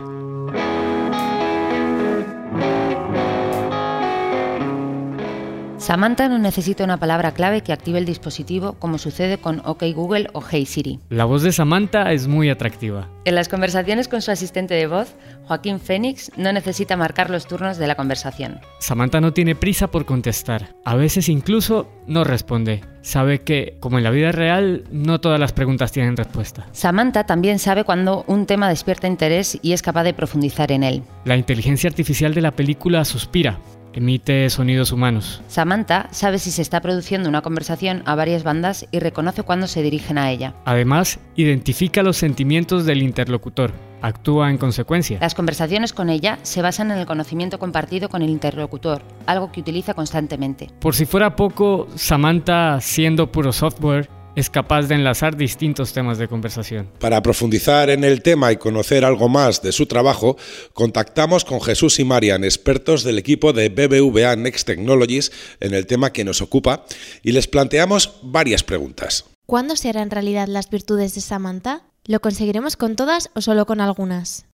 Samantha 5.79 6.29
no 6.29 6.39
necesita 6.39 6.83
una 6.83 6.97
palabra 6.97 7.33
clave 7.33 7.63
que 7.63 7.73
active 7.73 7.99
el 8.01 8.05
dispositivo 8.05 8.73
como 8.81 8.99
sucede 8.99 9.39
con 9.39 9.63
OK 9.65 9.85
Google 9.95 10.29
o 10.33 10.43
Hey 10.43 10.67
Siri. 10.67 10.99
La 11.09 11.25
voz 11.25 11.43
de 11.45 11.53
Samantha 11.53 12.13
es 12.13 12.27
muy 12.27 12.51
atractiva. 12.51 13.09
En 13.25 13.37
las 13.37 13.49
conversaciones 13.49 14.09
con 14.09 14.21
su 14.21 14.33
asistente 14.33 14.75
de 14.75 14.89
voz, 14.89 15.15
Joaquín 15.47 15.79
Fénix 15.79 16.33
no 16.37 16.53
necesita 16.53 16.97
marcar 16.97 17.31
los 17.31 17.47
turnos 17.47 17.79
de 17.79 17.87
la 17.87 17.95
conversación. 17.95 18.61
Samantha 18.81 19.21
no 19.21 19.33
tiene 19.33 19.55
prisa 19.55 19.87
por 19.89 20.05
contestar. 20.05 20.75
A 20.85 20.97
veces 20.97 21.29
incluso 21.29 21.89
no 22.09 22.25
responde. 22.25 22.81
Sabe 23.03 23.43
que, 23.43 23.77
como 23.79 23.99
en 23.99 24.05
la 24.05 24.11
vida 24.11 24.33
real, 24.33 24.85
no 24.91 25.21
todas 25.21 25.39
las 25.39 25.53
preguntas 25.53 25.93
tienen 25.93 26.17
respuesta. 26.17 26.67
Samantha 26.73 27.25
también 27.25 27.61
sabe 27.61 27.85
cuando 27.85 28.25
un 28.27 28.47
tema 28.47 28.69
despierta 28.69 29.07
interés 29.07 29.59
y 29.63 29.73
es 29.73 29.83
capaz 29.83 30.03
de 30.03 30.13
profundizar 30.13 30.73
en 30.73 30.83
él. 30.83 31.03
La 31.25 31.37
inteligencia 31.37 31.89
artificial 31.89 32.35
de 32.35 32.43
la 32.43 32.51
película 32.51 33.05
suspira, 33.05 33.61
emite 33.99 34.49
sonidos 34.51 34.93
humanos. 34.93 35.43
Samantha 35.49 36.09
sabe 36.11 36.39
si 36.39 36.51
se 36.51 36.63
está 36.63 36.81
produciendo 36.81 37.29
una 37.29 37.43
conversación 37.43 38.03
a 38.07 38.15
varias 38.15 38.43
bandas 38.43 38.87
y 38.91 38.99
reconoce 38.99 39.43
cuando 39.43 39.67
se 39.67 39.83
dirigen 39.83 40.19
a 40.19 40.31
ella. 40.31 40.55
Además, 40.65 41.19
identifica 41.37 42.03
los 42.03 42.17
sentimientos 42.17 42.87
del 42.87 43.03
interlocutor. 43.03 43.73
Actúa 44.01 44.51
en 44.51 44.59
consecuencia. 44.59 45.19
Las 45.21 45.35
conversaciones 45.35 45.93
con 45.93 46.09
ella 46.09 46.39
se 46.43 46.63
basan 46.63 46.93
en 46.93 46.99
el 46.99 47.07
conocimiento 47.07 47.59
compartido 47.59 48.09
con 48.09 48.23
el 48.23 48.31
interlocutor, 48.31 49.03
algo 49.27 49.51
que 49.51 49.61
utiliza 49.61 49.93
constantemente. 49.95 50.69
Por 50.79 50.95
si 50.95 51.05
fuera 51.05 51.35
poco, 51.35 51.89
Samantha, 51.97 52.81
siendo 52.81 53.33
puro 53.33 53.53
software, 53.53 54.09
es 54.35 54.51
capaz 54.51 54.83
de 54.87 54.95
enlazar 54.95 55.37
distintos 55.37 55.93
temas 55.93 56.19
de 56.19 56.29
conversación. 56.29 56.89
Para 57.01 57.23
profundizar 57.23 57.91
en 57.91 58.05
el 58.05 58.23
tema 58.23 58.53
y 58.53 58.57
conocer 58.57 59.05
algo 59.05 59.29
más 59.29 59.63
de 59.63 59.73
su 59.73 59.87
trabajo, 59.87 60.37
contactamos 60.73 61.45
con 61.45 61.61
Jesús 61.61 61.99
y 61.99 62.05
Marian, 62.05 62.45
expertos 62.45 63.05
del 63.05 63.19
equipo 63.19 63.53
de 63.53 63.69
BBVA 63.69 64.37
Next 64.37 64.67
Technologies 64.67 65.33
en 65.61 65.75
el 65.75 65.87
tema 65.87 66.13
que 66.13 66.25
nos 66.25 66.41
ocupa, 66.41 66.85
y 67.23 67.33
les 67.33 67.49
planteamos 67.49 68.19
varias 68.23 68.63
preguntas. 68.63 69.25
¿Cuándo 69.47 69.77
se 69.77 69.89
harán 69.89 70.11
realidad 70.11 70.47
las 70.47 70.71
virtudes 70.71 71.15
de 71.15 71.21
Samantha? 71.21 71.83
¿Lo 72.07 72.21
conseguiremos 72.21 72.77
con 72.77 72.97
todas 72.97 73.31
o 73.35 73.41
solo 73.41 73.67
con 73.67 73.81
algunas? 73.81 74.47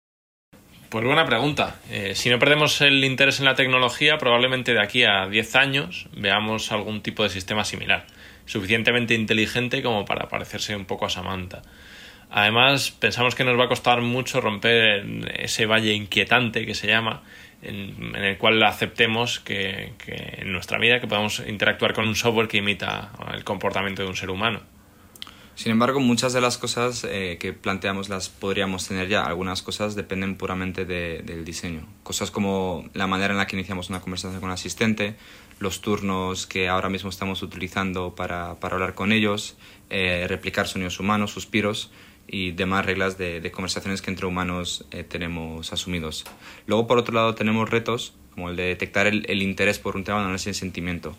Pues 0.88 1.04
buena 1.04 1.26
pregunta. 1.26 1.76
Eh, 1.90 2.12
si 2.14 2.30
no 2.30 2.38
perdemos 2.38 2.80
el 2.80 3.04
interés 3.04 3.40
en 3.40 3.46
la 3.46 3.56
tecnología, 3.56 4.16
probablemente 4.18 4.72
de 4.72 4.80
aquí 4.80 5.02
a 5.02 5.26
10 5.26 5.56
años 5.56 6.08
veamos 6.16 6.70
algún 6.70 7.02
tipo 7.02 7.24
de 7.24 7.30
sistema 7.30 7.64
similar 7.64 8.06
suficientemente 8.46 9.14
inteligente 9.14 9.82
como 9.82 10.04
para 10.04 10.28
parecerse 10.28 10.76
un 10.76 10.84
poco 10.84 11.06
a 11.06 11.10
Samantha. 11.10 11.62
Además, 12.30 12.90
pensamos 12.90 13.34
que 13.34 13.44
nos 13.44 13.58
va 13.58 13.64
a 13.64 13.68
costar 13.68 14.00
mucho 14.00 14.40
romper 14.40 15.04
ese 15.38 15.66
valle 15.66 15.92
inquietante 15.92 16.66
que 16.66 16.74
se 16.74 16.88
llama, 16.88 17.22
en, 17.62 18.14
el 18.16 18.36
cual 18.38 18.62
aceptemos 18.64 19.38
que, 19.38 19.92
en 20.08 20.52
nuestra 20.52 20.78
vida 20.78 21.00
que 21.00 21.06
podamos 21.06 21.42
interactuar 21.46 21.92
con 21.92 22.08
un 22.08 22.16
software 22.16 22.48
que 22.48 22.58
imita 22.58 23.12
el 23.32 23.44
comportamiento 23.44 24.02
de 24.02 24.08
un 24.08 24.16
ser 24.16 24.30
humano. 24.30 24.60
Sin 25.56 25.70
embargo, 25.70 26.00
muchas 26.00 26.32
de 26.32 26.40
las 26.40 26.58
cosas 26.58 27.06
eh, 27.08 27.36
que 27.38 27.52
planteamos 27.52 28.08
las 28.08 28.28
podríamos 28.28 28.88
tener 28.88 29.08
ya. 29.08 29.24
Algunas 29.24 29.62
cosas 29.62 29.94
dependen 29.94 30.36
puramente 30.36 30.84
del 30.84 31.44
diseño. 31.44 31.86
Cosas 32.02 32.32
como 32.32 32.88
la 32.92 33.06
manera 33.06 33.32
en 33.32 33.38
la 33.38 33.46
que 33.46 33.56
iniciamos 33.56 33.88
una 33.88 34.00
conversación 34.00 34.40
con 34.40 34.48
un 34.48 34.54
asistente, 34.54 35.14
los 35.60 35.80
turnos 35.80 36.48
que 36.48 36.68
ahora 36.68 36.88
mismo 36.88 37.08
estamos 37.08 37.42
utilizando 37.42 38.16
para, 38.16 38.58
para 38.58 38.74
hablar 38.74 38.94
con 38.94 39.12
ellos, 39.12 39.56
eh, 39.90 40.26
replicar 40.28 40.66
sonidos 40.66 40.98
humanos, 40.98 41.30
suspiros 41.30 41.92
y 42.26 42.50
demás 42.50 42.84
reglas 42.84 43.16
de, 43.16 43.48
conversaciones 43.52 44.02
que 44.02 44.10
entre 44.10 44.26
humanos 44.26 44.86
eh, 44.90 45.04
tenemos 45.04 45.72
asumidos. 45.72 46.24
Luego, 46.66 46.88
por 46.88 46.98
otro 46.98 47.14
lado, 47.14 47.36
tenemos 47.36 47.70
retos 47.70 48.14
como 48.34 48.50
el 48.50 48.56
de 48.56 48.64
detectar 48.64 49.06
el, 49.06 49.24
el 49.28 49.40
interés 49.40 49.78
por 49.78 49.94
un 49.94 50.02
tema 50.02 50.18
de 50.18 50.24
análisis 50.24 50.46
de 50.46 50.54
sentimiento 50.54 51.14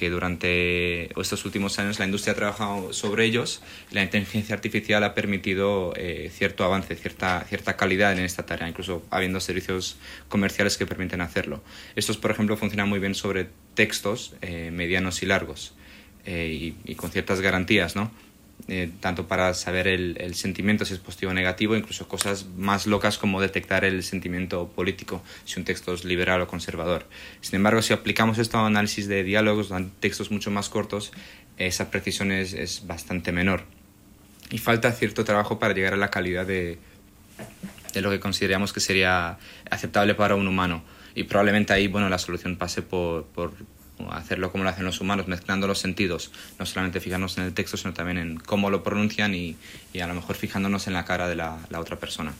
que 0.00 0.08
durante 0.08 1.12
estos 1.20 1.44
últimos 1.44 1.78
años 1.78 1.98
la 1.98 2.06
industria 2.06 2.32
ha 2.32 2.34
trabajado 2.34 2.94
sobre 2.94 3.26
ellos 3.26 3.60
la 3.90 4.02
inteligencia 4.02 4.54
artificial 4.54 5.04
ha 5.04 5.14
permitido 5.14 5.92
eh, 5.94 6.30
cierto 6.32 6.64
avance, 6.64 6.96
cierta, 6.96 7.44
cierta 7.46 7.76
calidad 7.76 8.14
en 8.14 8.20
esta 8.20 8.46
tarea, 8.46 8.66
incluso 8.66 9.04
habiendo 9.10 9.40
servicios 9.40 9.98
comerciales 10.28 10.78
que 10.78 10.86
permiten 10.86 11.20
hacerlo. 11.20 11.62
Estos, 11.96 12.16
por 12.16 12.30
ejemplo, 12.30 12.56
funcionan 12.56 12.88
muy 12.88 12.98
bien 12.98 13.14
sobre 13.14 13.50
textos 13.74 14.34
eh, 14.40 14.70
medianos 14.72 15.22
y 15.22 15.26
largos 15.26 15.74
eh, 16.24 16.74
y, 16.86 16.90
y, 16.90 16.94
con 16.94 17.10
ciertas 17.10 17.42
garantías, 17.42 17.94
¿no? 17.94 18.10
Eh, 18.68 18.90
tanto 19.00 19.26
para 19.26 19.54
saber 19.54 19.88
el, 19.88 20.34
sentimiento 20.34 20.84
si 20.84 20.94
es 20.94 21.00
positivo 21.00 21.30
o 21.30 21.34
negativo, 21.34 21.76
incluso 21.76 22.08
cosas 22.08 22.46
más 22.56 22.86
locas 22.86 23.18
como 23.18 23.40
detectar 23.40 23.84
el 23.84 24.02
sentimiento 24.02 24.68
político, 24.68 25.22
si 25.44 25.58
un 25.58 25.64
texto 25.64 25.94
es 25.94 26.04
liberal 26.04 26.40
o 26.42 26.46
conservador. 26.46 27.06
Sin 27.40 27.56
embargo, 27.56 27.82
si 27.82 27.92
aplicamos 27.92 28.38
esto 28.38 28.58
a 28.58 28.66
análisis 28.66 29.08
de 29.08 29.22
diálogos, 29.24 29.72
a 29.72 29.82
textos 30.00 30.30
mucho 30.30 30.50
más 30.50 30.68
cortos, 30.68 31.12
esa 31.56 31.90
precisión 31.90 32.32
es, 32.32 32.86
bastante 32.86 33.32
menor. 33.32 33.64
Y 34.50 34.58
falta 34.58 34.92
cierto 34.92 35.24
trabajo 35.24 35.58
para 35.58 35.74
llegar 35.74 35.94
a 35.94 35.96
la 35.96 36.10
calidad 36.10 36.46
de, 36.46 36.78
de 37.94 38.00
lo 38.00 38.10
que 38.10 38.20
consideramos 38.20 38.72
que 38.72 38.80
sería 38.80 39.38
aceptable 39.70 40.14
para 40.14 40.34
un 40.34 40.46
humano. 40.48 40.82
Y 41.14 41.24
probablemente 41.24 41.72
ahí 41.72 41.88
bueno, 41.88 42.08
la 42.08 42.18
solución 42.18 42.56
pase 42.56 42.82
por 42.82 43.26
hacerlo 44.10 44.52
como 44.52 44.64
lo 44.64 44.70
hacen 44.70 44.84
los 44.84 45.00
humanos, 45.00 45.28
mezclando 45.28 45.66
los 45.66 45.78
sentidos, 45.78 46.30
no 46.58 46.66
solamente 46.66 47.00
fijarnos 47.00 47.38
en 47.38 47.44
el 47.44 47.54
texto, 47.54 47.76
sino 47.76 47.92
también 47.92 48.18
en 48.18 48.36
cómo 48.38 48.70
lo 48.70 48.82
pronuncian 48.82 49.34
y, 49.34 49.56
y 49.92 50.00
a 50.00 50.06
lo 50.06 50.14
mejor 50.14 50.36
fijándonos 50.36 50.86
en 50.86 50.94
la 50.94 51.04
cara 51.04 51.28
de 51.28 51.36
la, 51.36 51.58
la, 51.70 51.80
otra 51.80 51.98
persona. 51.98 52.32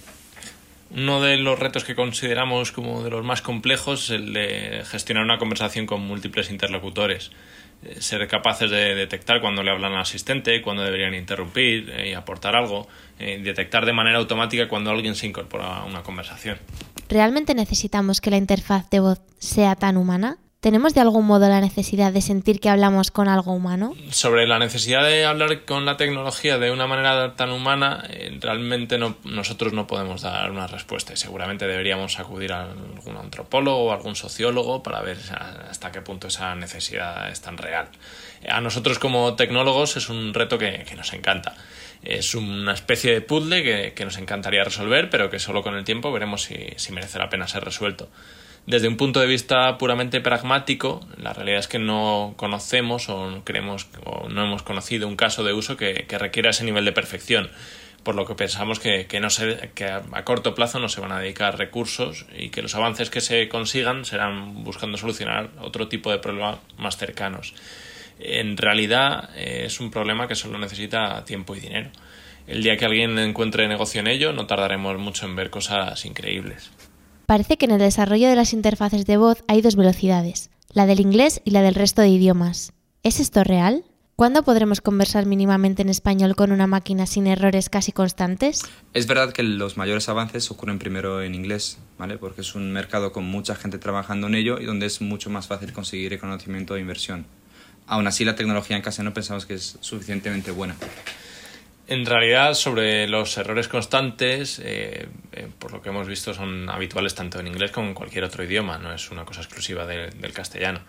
Uno 0.91 1.21
de 1.21 1.37
los 1.37 1.59
retos 1.59 1.85
que 1.85 1.95
consideramos 1.95 2.73
como 2.73 3.03
de 3.05 3.11
los 3.11 3.25
más 3.25 3.43
complejos 3.43 4.05
es 4.05 4.11
el 4.11 4.33
de 4.33 4.83
gestionar 4.87 5.25
una 5.25 5.39
conversación 5.39 5.87
con 5.87 6.01
múltiples 6.01 6.51
interlocutores. 6.51 7.31
Eh, 7.83 8.03
ser 8.03 8.27
capaces 8.29 8.71
de 8.71 8.95
detectar 8.95 9.41
cuando 9.41 9.63
le 9.63 9.71
hablan 9.71 9.93
al 9.95 10.03
asistente, 10.03 10.61
cuando 10.61 10.83
deberían 10.83 11.15
interrumpir 11.15 11.89
eh, 11.89 12.11
y 12.11 12.13
aportar 12.13 12.55
algo, 12.55 12.87
eh, 13.19 13.41
detectar 13.43 13.87
de 13.87 13.95
manera 13.95 14.19
automática 14.19 14.69
cuando 14.69 14.91
alguien 14.91 15.15
se 15.15 15.27
incorpora 15.27 15.79
a 15.79 15.85
una 15.85 16.03
conversación. 16.03 16.59
¿Realmente 17.09 17.55
necesitamos 17.55 18.21
que 18.21 18.31
la 18.31 18.37
interfaz 18.37 18.91
de 18.91 19.01
voz 19.01 19.23
sea 19.39 19.77
tan 19.77 19.97
humana? 19.97 20.37
¿Tenemos 20.61 20.93
de 20.93 21.01
algún 21.01 21.25
modo 21.25 21.49
la 21.49 21.63
necesidad 21.63 22.13
de 22.13 22.21
sentir 22.21 22.61
que 22.61 22.69
hablamos 22.69 23.11
con 23.11 23.29
algo 23.29 23.55
humano? 23.55 23.95
Sobre 24.11 24.47
la 24.47 24.59
necesidad 24.59 25.03
de 25.03 25.25
hablar 25.25 25.65
con 25.65 25.87
la 25.87 25.97
tecnología 25.97 26.59
de 26.59 26.71
una 26.71 26.87
manera 26.87 27.35
tan 27.35 27.51
humana, 27.51 28.05
eh, 28.11 28.37
realmente 28.39 28.99
no, 28.99 29.17
nosotros 29.25 29.73
no 29.73 29.87
podemos 29.87 30.21
dar 30.21 30.51
una 30.51 30.67
respuesta 30.67 31.17
seguramente 31.17 31.67
deberíamos 31.67 32.19
acudir 32.19 32.53
a 32.53 32.71
algún 32.71 33.17
antropólogo 33.17 33.85
o 33.85 33.93
algún 33.93 34.17
sociólogo 34.17 34.83
para 34.83 35.01
ver 35.01 35.17
hasta 35.71 35.93
qué 35.93 36.03
punto 36.03 36.29
esa 36.29 36.55
necesidad 36.55 37.31
es 37.31 37.41
tan 37.41 37.57
real. 37.57 37.89
A 38.47 38.61
nosotros 38.61 38.99
como 38.99 39.35
tecnólogos 39.37 39.97
es 39.97 40.11
un 40.11 40.35
reto 40.35 40.59
que, 40.59 40.85
nos 40.95 41.13
encanta. 41.15 41.55
Es 42.03 42.35
una 42.35 42.75
especie 42.75 43.13
de 43.13 43.21
puzzle 43.23 43.95
que, 43.95 44.05
nos 44.05 44.19
encantaría 44.19 44.63
resolver, 44.63 45.09
pero 45.09 45.31
que 45.31 45.39
solo 45.39 45.63
con 45.63 45.75
el 45.75 45.85
tiempo 45.85 46.13
veremos 46.13 46.43
si 46.43 46.93
merece 46.93 47.19
la 47.19 47.31
pena 47.31 47.49
ser 47.49 47.65
resuelto. 47.65 48.11
Desde 48.67 48.89
un 48.89 48.97
punto 48.97 49.21
de 49.21 49.27
vista 49.27 49.79
puramente 49.79 50.21
pragmático, 50.21 51.01
la 51.17 51.33
realidad 51.33 51.61
es 51.61 51.69
que 51.69 51.79
no 51.79 52.35
conocemos 52.37 53.09
o 53.09 53.43
creemos 53.45 53.89
o 54.05 54.29
no 54.29 54.45
hemos 54.45 54.63
conocido 54.63 55.09
un 55.09 55.17
caso 55.17 55.43
de 55.45 55.53
uso 55.53 55.77
que, 55.77 56.07
requiera 56.19 56.51
ese 56.51 56.65
nivel 56.65 56.85
de 56.85 56.93
perfección, 56.93 57.51
por 58.05 58.15
lo 58.15 58.27
que 58.27 58.35
pensamos 58.35 58.79
que, 58.79 59.07
que, 59.07 59.19
no 59.19 59.31
se, 59.31 59.71
que 59.75 59.87
a 59.87 60.25
corto 60.25 60.55
plazo 60.55 60.79
no 60.79 60.89
se 60.89 61.01
van 61.01 61.11
a 61.13 61.19
dedicar 61.19 61.59
recursos 61.59 62.27
y 62.37 62.51
que 62.51 62.63
los 62.63 62.75
avances 62.75 63.11
que 63.11 63.21
se 63.21 63.49
consigan 63.49 64.05
serán 64.05 64.63
buscando 64.63 64.99
solucionar 64.99 65.51
otro 65.61 65.89
tipo 65.89 66.11
de 66.11 66.19
problemas 66.19 66.59
más 66.77 66.97
cercanos. 66.97 67.55
En 68.21 68.59
realidad 68.59 69.31
eh, 69.37 69.63
es 69.65 69.81
un 69.81 69.91
problema 69.91 70.29
que 70.29 70.35
solo 70.35 70.59
necesita 70.59 71.25
tiempo 71.25 71.57
y 71.57 71.61
dinero. 71.61 71.91
El 72.47 72.63
día 72.63 72.77
que 72.77 72.85
alguien 72.85 73.19
encuentre 73.19 73.69
negocio 73.69 74.01
en 74.01 74.07
ello, 74.07 74.33
no 74.33 74.47
tardaremos 74.47 74.99
mucho 74.99 75.25
en 75.27 75.35
ver 75.35 75.51
cosas 75.51 76.05
increíbles. 76.05 76.71
Parece 77.31 77.59
que 77.59 77.67
en 77.67 77.71
el 77.71 77.79
desarrollo 77.79 78.29
de 78.29 78.35
las 78.35 78.53
interfaces 78.53 79.07
de 79.07 79.17
voz 79.17 79.45
hay 79.47 79.63
dos 79.63 79.77
velocidades, 79.77 80.51
la 80.73 80.87
del 80.87 80.99
inglés 80.99 81.41
y 81.45 81.53
la 81.53 81.63
del 81.63 81.77
resto 81.77 82.03
de 82.03 82.09
idiomas. 82.09 82.73
¿Es 83.05 83.21
esto 83.21 83.45
real? 83.45 83.85
¿Cuándo 84.17 84.43
podremos 84.43 84.81
conversar 84.81 85.27
mínimamente 85.27 85.83
en 85.83 85.91
español 85.91 86.35
con 86.35 86.51
una 86.51 86.67
máquina 86.67 87.07
sin 87.07 87.29
errores 87.29 87.71
casi 87.71 87.93
constantes? 87.93 88.63
Es 88.95 89.07
verdad 89.07 89.33
que 89.33 89.45
los 89.45 89.77
mayores 89.77 90.09
avances 90.09 90.51
ocurren 90.51 90.81
primero 90.81 91.23
en 91.23 91.37
inglés, 91.37 91.79
¿vale? 91.99 92.19
Porque 92.19 92.41
es 92.41 92.57
un 92.57 92.73
mercado 92.73 93.13
con 93.13 93.27
mucha 93.27 93.55
gente 93.55 93.79
trabajando 93.79 94.27
en 94.27 94.35
ello 94.35 94.59
y 94.59 94.65
donde 94.65 94.87
es 94.87 95.01
mucho 95.01 95.31
más 95.31 95.47
fácil 95.47 95.73
conseguir 95.73 96.11
reconocimiento 96.11 96.75
de 96.75 96.81
inversión. 96.81 97.27
Aún 97.87 98.09
así, 98.09 98.25
la 98.25 98.35
tecnología 98.35 98.75
en 98.75 98.83
casa 98.83 99.05
no 99.05 99.15
pensamos 99.15 99.47
que 99.47 99.55
es 99.55 99.79
suficientemente 99.79 100.51
buena. 100.51 100.75
En 101.91 102.07
realidad, 102.07 102.55
sobre 102.55 103.09
los 103.09 103.37
errores 103.37 103.67
constantes, 103.67 104.61
eh, 104.63 105.09
eh, 105.33 105.49
por 105.59 105.73
lo 105.73 105.83
que 105.83 105.89
hemos 105.89 106.07
visto, 106.07 106.33
son 106.33 106.71
habituales 106.71 107.17
tanto 107.17 107.41
en 107.41 107.49
inglés 107.49 107.73
como 107.73 107.89
en 107.89 107.95
cualquier 107.95 108.23
otro 108.23 108.45
idioma, 108.45 108.79
no 108.79 108.95
es 108.95 109.11
una 109.11 109.25
cosa 109.25 109.41
exclusiva 109.41 109.87
de, 109.87 110.09
del 110.11 110.33
castellano. 110.33 110.83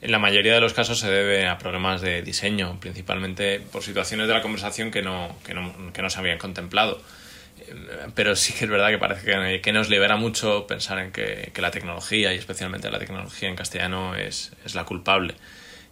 en 0.00 0.12
la 0.12 0.20
mayoría 0.20 0.54
de 0.54 0.60
los 0.60 0.72
casos 0.72 1.00
se 1.00 1.10
debe 1.10 1.48
a 1.48 1.58
problemas 1.58 2.02
de 2.02 2.22
diseño, 2.22 2.78
principalmente 2.78 3.58
por 3.72 3.82
situaciones 3.82 4.28
de 4.28 4.32
la 4.32 4.42
conversación 4.42 4.92
que 4.92 5.02
no, 5.02 5.36
que 5.44 5.54
no, 5.54 5.74
que 5.92 6.02
no 6.02 6.08
se 6.08 6.20
habían 6.20 6.38
contemplado. 6.38 7.02
Eh, 7.58 7.72
pero 8.14 8.36
sí 8.36 8.52
que 8.52 8.66
es 8.66 8.70
verdad 8.70 8.90
que 8.90 8.98
parece 8.98 9.60
que, 9.60 9.72
nos 9.72 9.90
libera 9.90 10.14
mucho 10.16 10.68
pensar 10.68 11.00
en 11.00 11.10
que, 11.10 11.50
que, 11.52 11.62
la 11.62 11.72
tecnología, 11.72 12.32
y 12.32 12.36
especialmente 12.36 12.92
la 12.92 13.00
tecnología 13.00 13.48
en 13.48 13.56
castellano, 13.56 14.14
es, 14.14 14.52
es 14.64 14.76
la 14.76 14.84
culpable. 14.84 15.34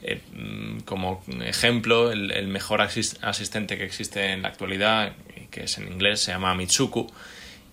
Eh, 0.03 0.21
mm, 0.35 0.81
como 0.81 1.23
ejemplo, 1.43 2.11
el, 2.13 2.47
mejor 2.49 2.81
asistente 2.83 3.79
que 3.79 3.85
existe 3.85 4.33
en 4.33 4.43
la 4.43 4.49
actualidad, 4.49 5.15
que 5.51 5.65
es 5.65 5.79
en 5.79 5.93
inglés, 5.93 6.21
se 6.21 6.33
llama 6.33 6.55
Mitsuku, 6.55 7.07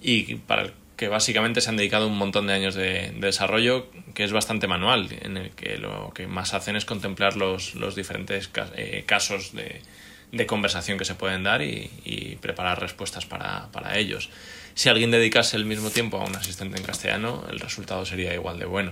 y 0.02 0.36
para 0.36 0.64
el 0.64 0.74
que 1.00 1.08
básicamente 1.08 1.62
se 1.62 1.70
han 1.70 1.78
dedicado 1.78 2.08
un 2.08 2.18
montón 2.18 2.48
de 2.48 2.54
años 2.54 2.76
de, 2.76 3.14
desarrollo 3.22 3.88
que 4.14 4.26
es 4.26 4.34
bastante 4.34 4.68
manual, 4.68 5.08
en 5.22 5.38
el 5.38 5.52
que 5.52 5.78
lo 5.78 6.12
que 6.14 6.28
más 6.28 6.54
hacen 6.54 6.76
es 6.76 6.84
contemplar 6.84 7.38
los, 7.38 7.74
diferentes 7.96 8.50
eh, 8.76 9.06
casos 9.06 9.54
de, 9.54 10.46
conversación 10.46 10.98
que 10.98 11.06
se 11.06 11.16
pueden 11.16 11.44
dar 11.44 11.62
y, 11.62 12.38
preparar 12.42 12.82
respuestas 12.82 13.26
para, 13.26 13.98
ellos. 13.98 14.30
Si 14.76 14.90
alguien 14.90 15.10
dedicase 15.10 15.56
el 15.56 15.64
mismo 15.64 15.90
tiempo 15.90 16.18
a 16.18 16.26
un 16.26 16.36
asistente 16.36 16.78
en 16.78 16.84
castellano, 16.84 17.46
el 17.50 17.62
resultado 17.62 18.06
sería 18.06 18.34
igual 18.34 18.60
de 18.60 18.66
bueno. 18.66 18.92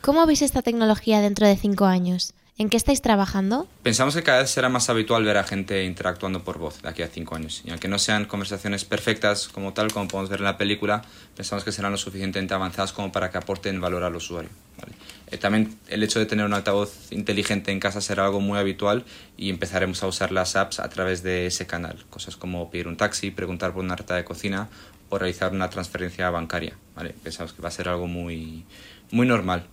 ¿Cómo 0.00 0.24
veis 0.26 0.40
esta 0.40 0.62
tecnología 0.62 1.20
dentro 1.20 1.46
de 1.46 1.56
cinco 1.56 1.84
años? 1.84 2.32
¿En 2.62 2.68
qué 2.68 2.76
estáis 2.76 3.02
trabajando? 3.02 3.66
Pensamos 3.82 4.14
que 4.14 4.22
cada 4.22 4.42
vez 4.42 4.50
será 4.50 4.68
más 4.68 4.88
habitual 4.88 5.24
ver 5.24 5.36
a 5.36 5.42
gente 5.42 5.82
interactuando 5.82 6.44
por 6.44 6.58
voz 6.58 6.80
de 6.80 6.88
aquí 6.88 7.02
a 7.02 7.08
cinco 7.08 7.34
años. 7.34 7.60
Y 7.64 7.70
aunque 7.70 7.88
no 7.88 7.98
sean 7.98 8.24
conversaciones 8.26 8.84
perfectas 8.84 9.48
como 9.48 9.72
tal, 9.72 9.92
como 9.92 10.06
podemos 10.06 10.30
ver 10.30 10.38
en 10.38 10.44
la 10.44 10.56
película, 10.56 11.02
pensamos 11.36 11.64
que 11.64 11.72
serán 11.72 11.90
lo 11.90 11.98
suficientemente 11.98 12.54
avanzadas 12.54 12.92
como 12.92 13.10
para 13.10 13.32
que 13.32 13.38
aporten 13.38 13.80
valor 13.80 14.04
al 14.04 14.14
usuario. 14.14 14.48
Eh, 15.32 15.38
también 15.38 15.76
el 15.88 16.04
hecho 16.04 16.20
de 16.20 16.26
tener 16.26 16.46
un 16.46 16.54
altavoz 16.54 17.10
inteligente 17.10 17.72
en 17.72 17.80
casa 17.80 18.00
será 18.00 18.26
algo 18.26 18.38
muy 18.38 18.60
habitual 18.60 19.04
y 19.36 19.50
empezaremos 19.50 20.00
a 20.04 20.06
usar 20.06 20.30
las 20.30 20.54
apps 20.54 20.78
a 20.78 20.88
través 20.88 21.24
de 21.24 21.46
ese 21.46 21.66
canal. 21.66 22.04
Cosas 22.10 22.36
como 22.36 22.70
pedir 22.70 22.86
un 22.86 22.96
taxi, 22.96 23.32
preguntar 23.32 23.72
por 23.72 23.82
una 23.82 23.96
receta 23.96 24.14
de 24.14 24.24
cocina 24.24 24.68
o 25.08 25.18
realizar 25.18 25.50
una 25.50 25.68
transferencia 25.68 26.30
bancaria. 26.30 26.78
¿vale? 26.94 27.12
Pensamos 27.24 27.54
que 27.54 27.60
va 27.60 27.70
a 27.70 27.72
ser 27.72 27.88
algo 27.88 28.06
muy, 28.06 28.64
muy 29.10 29.26
normal. 29.26 29.66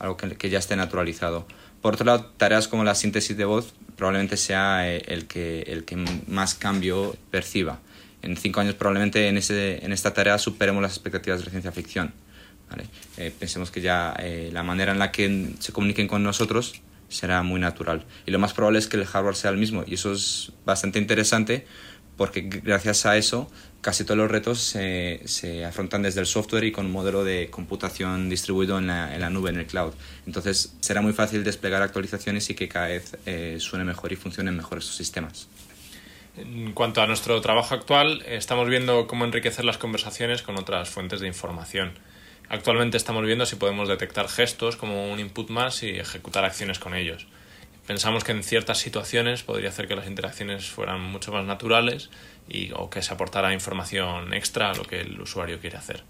Algo 0.00 0.16
que, 0.16 0.50
ya 0.50 0.58
esté 0.58 0.74
naturalizado. 0.74 1.46
Por 1.80 1.94
otro 1.94 2.06
lado, 2.06 2.24
tareas 2.36 2.66
como 2.66 2.82
la 2.82 2.94
síntesis 2.94 3.36
de 3.36 3.44
voz 3.44 3.74
probablemente 3.96 4.36
sea 4.36 4.90
eh, 4.90 5.02
el 5.06 5.26
que, 5.26 5.62
el 5.62 5.84
que 5.84 5.96
más 6.26 6.54
cambio 6.54 7.14
perciba. 7.30 7.78
En 8.22 8.36
cinco 8.36 8.60
años 8.60 8.74
probablemente 8.74 9.28
en, 9.28 9.36
ese, 9.36 9.84
en 9.84 9.92
esta 9.92 10.12
tarea 10.12 10.38
superemos 10.38 10.82
las 10.82 10.92
expectativas 10.92 11.38
de 11.38 11.44
la 11.46 11.50
ciencia 11.50 11.72
ficción. 11.72 12.12
Eh, 13.16 13.32
pensemos 13.36 13.70
que 13.70 13.80
ya 13.80 14.14
eh, 14.18 14.50
la 14.52 14.62
manera 14.62 14.92
en 14.92 14.98
la 14.98 15.10
que 15.10 15.54
se 15.58 15.72
comuniquen 15.72 16.08
con 16.08 16.22
nosotros 16.22 16.80
será 17.08 17.42
muy 17.42 17.60
natural. 17.60 18.04
Y 18.26 18.30
lo 18.30 18.38
más 18.38 18.54
probable 18.54 18.78
es 18.78 18.86
que 18.86 18.96
el 18.96 19.04
hardware 19.04 19.36
sea 19.36 19.50
el 19.50 19.56
mismo. 19.56 19.84
Y 19.86 19.94
eso 19.94 20.12
es 20.12 20.52
bastante 20.64 20.98
interesante 20.98 21.66
porque 22.16 22.42
gracias 22.42 23.06
a 23.06 23.16
eso 23.16 23.50
casi 23.80 24.04
todos 24.04 24.18
los 24.18 24.30
retos 24.30 24.60
se, 24.60 25.22
se, 25.24 25.64
afrontan 25.64 26.02
desde 26.02 26.20
el 26.20 26.26
software 26.26 26.64
y 26.64 26.72
con 26.72 26.86
un 26.86 26.92
modelo 26.92 27.24
de 27.24 27.48
computación 27.50 28.28
distribuido 28.28 28.78
en 28.78 28.86
la, 28.88 29.14
en 29.14 29.20
la, 29.20 29.30
nube, 29.30 29.50
en 29.50 29.58
el 29.58 29.66
cloud. 29.66 29.94
Entonces 30.26 30.74
será 30.80 31.00
muy 31.00 31.12
fácil 31.12 31.44
desplegar 31.44 31.82
actualizaciones 31.82 32.50
y 32.50 32.54
que 32.54 32.68
cada 32.68 32.88
vez 32.88 33.16
eh, 33.26 33.56
suene 33.58 33.84
mejor 33.84 34.12
y 34.12 34.16
funcionen 34.16 34.56
mejor 34.56 34.78
estos 34.78 34.96
sistemas. 34.96 35.48
En 36.36 36.72
cuanto 36.72 37.02
a 37.02 37.06
nuestro 37.06 37.40
trabajo 37.40 37.74
actual, 37.74 38.22
estamos 38.26 38.68
viendo 38.68 39.06
cómo 39.06 39.24
enriquecer 39.24 39.64
las 39.64 39.78
conversaciones 39.78 40.42
con 40.42 40.58
otras 40.58 40.88
fuentes 40.88 41.20
de 41.20 41.26
información. 41.26 41.92
Actualmente 42.48 42.96
estamos 42.96 43.24
viendo 43.24 43.46
si 43.46 43.56
podemos 43.56 43.88
detectar 43.88 44.28
gestos 44.28 44.76
como 44.76 45.10
un 45.12 45.20
input 45.20 45.50
más 45.50 45.82
y 45.82 45.90
ejecutar 45.90 46.44
acciones 46.44 46.78
con 46.78 46.94
ellos. 46.94 47.26
Pensamos 47.90 48.22
que 48.22 48.30
en 48.30 48.44
ciertas 48.44 48.78
situaciones 48.78 49.42
podría 49.42 49.70
hacer 49.70 49.88
que 49.88 49.96
las 49.96 50.06
interacciones 50.06 50.70
fueran 50.70 51.00
mucho 51.00 51.32
más 51.32 51.44
naturales 51.44 52.08
y, 52.48 52.70
o 52.70 52.88
que 52.88 53.02
se 53.02 53.12
aportara 53.12 53.52
información 53.52 54.32
extra 54.32 54.70
a 54.70 54.74
lo 54.76 54.84
que 54.84 55.00
el 55.00 55.20
usuario 55.20 55.58
quiere 55.58 55.76
hacer. 55.76 56.04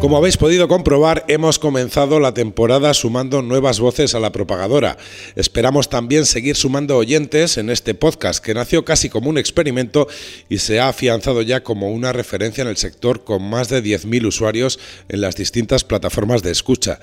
Como 0.00 0.16
habéis 0.16 0.36
podido 0.36 0.68
comprobar, 0.68 1.24
hemos 1.26 1.58
comenzado 1.58 2.20
la 2.20 2.32
temporada 2.32 2.94
sumando 2.94 3.42
nuevas 3.42 3.80
voces 3.80 4.14
a 4.14 4.20
la 4.20 4.30
propagadora. 4.30 4.96
Esperamos 5.34 5.90
también 5.90 6.24
seguir 6.24 6.54
sumando 6.54 6.96
oyentes 6.96 7.58
en 7.58 7.68
este 7.68 7.94
podcast 7.94 8.42
que 8.42 8.54
nació 8.54 8.84
casi 8.84 9.08
como 9.08 9.28
un 9.28 9.38
experimento 9.38 10.06
y 10.48 10.58
se 10.58 10.78
ha 10.78 10.88
afianzado 10.88 11.42
ya 11.42 11.64
como 11.64 11.90
una 11.90 12.12
referencia 12.12 12.62
en 12.62 12.68
el 12.68 12.76
sector 12.76 13.24
con 13.24 13.42
más 13.42 13.70
de 13.70 13.82
10.000 13.82 14.26
usuarios 14.26 14.78
en 15.08 15.20
las 15.20 15.34
distintas 15.34 15.82
plataformas 15.82 16.44
de 16.44 16.52
escucha. 16.52 17.00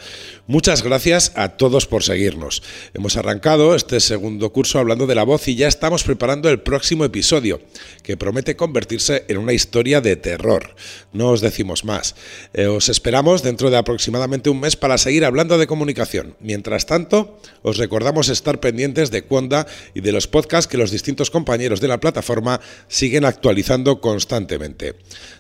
Muchas 0.48 0.82
gracias 0.82 1.34
a 1.36 1.50
todos 1.50 1.88
por 1.88 2.02
seguirnos. 2.02 2.64
Hemos 2.94 3.18
arrancado 3.18 3.76
este 3.76 4.00
segundo 4.00 4.54
curso 4.54 4.80
hablando 4.80 5.06
de 5.06 5.16
la 5.16 5.24
voz 5.24 5.50
y 5.50 5.56
ya 5.56 5.68
estamos 5.68 6.04
preparando 6.06 6.50
el 6.50 6.62
próximo 6.62 7.04
episodio, 7.04 7.60
que 8.04 8.16
promete 8.16 8.56
convertirse 8.56 9.26
en 9.28 9.38
una 9.38 9.52
historia 9.52 10.00
de 10.00 10.16
terror. 10.16 10.76
No 11.12 11.32
os 11.32 11.42
decimos 11.42 11.84
más. 11.84 12.16
Eh, 12.54 12.68
os 12.86 12.90
esperamos 12.90 13.42
dentro 13.42 13.74
de 13.74 13.82
aproximadamente 13.82 14.54
un 14.54 14.62
mes 14.62 14.78
para 14.78 15.02
seguir 15.02 15.26
hablando 15.26 15.58
de 15.58 15.66
comunicación. 15.66 16.38
Mientras 16.40 16.86
tanto, 16.86 17.42
os 17.66 17.82
recordamos 17.82 18.30
estar 18.30 18.62
pendientes 18.62 19.10
de 19.10 19.24
Cuonda 19.26 19.66
y 19.96 20.02
de 20.02 20.12
los 20.12 20.28
podcasts 20.28 20.70
que 20.70 20.78
los 20.78 20.92
distintos 20.92 21.32
compañeros 21.32 21.82
de 21.82 21.88
la 21.88 22.00
plataforma 22.00 22.62
siguen 22.88 23.26
actualizando 23.26 24.02
constantemente. 24.02 24.94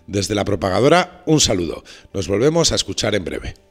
Desde 0.08 0.34
la 0.34 0.43
propagadora, 0.43 1.21
un 1.27 1.39
saludo. 1.39 1.84
Nos 2.15 2.27
volvemos 2.27 2.71
a 2.71 2.75
escuchar 2.81 3.13
en 3.13 3.25
breve. 3.25 3.64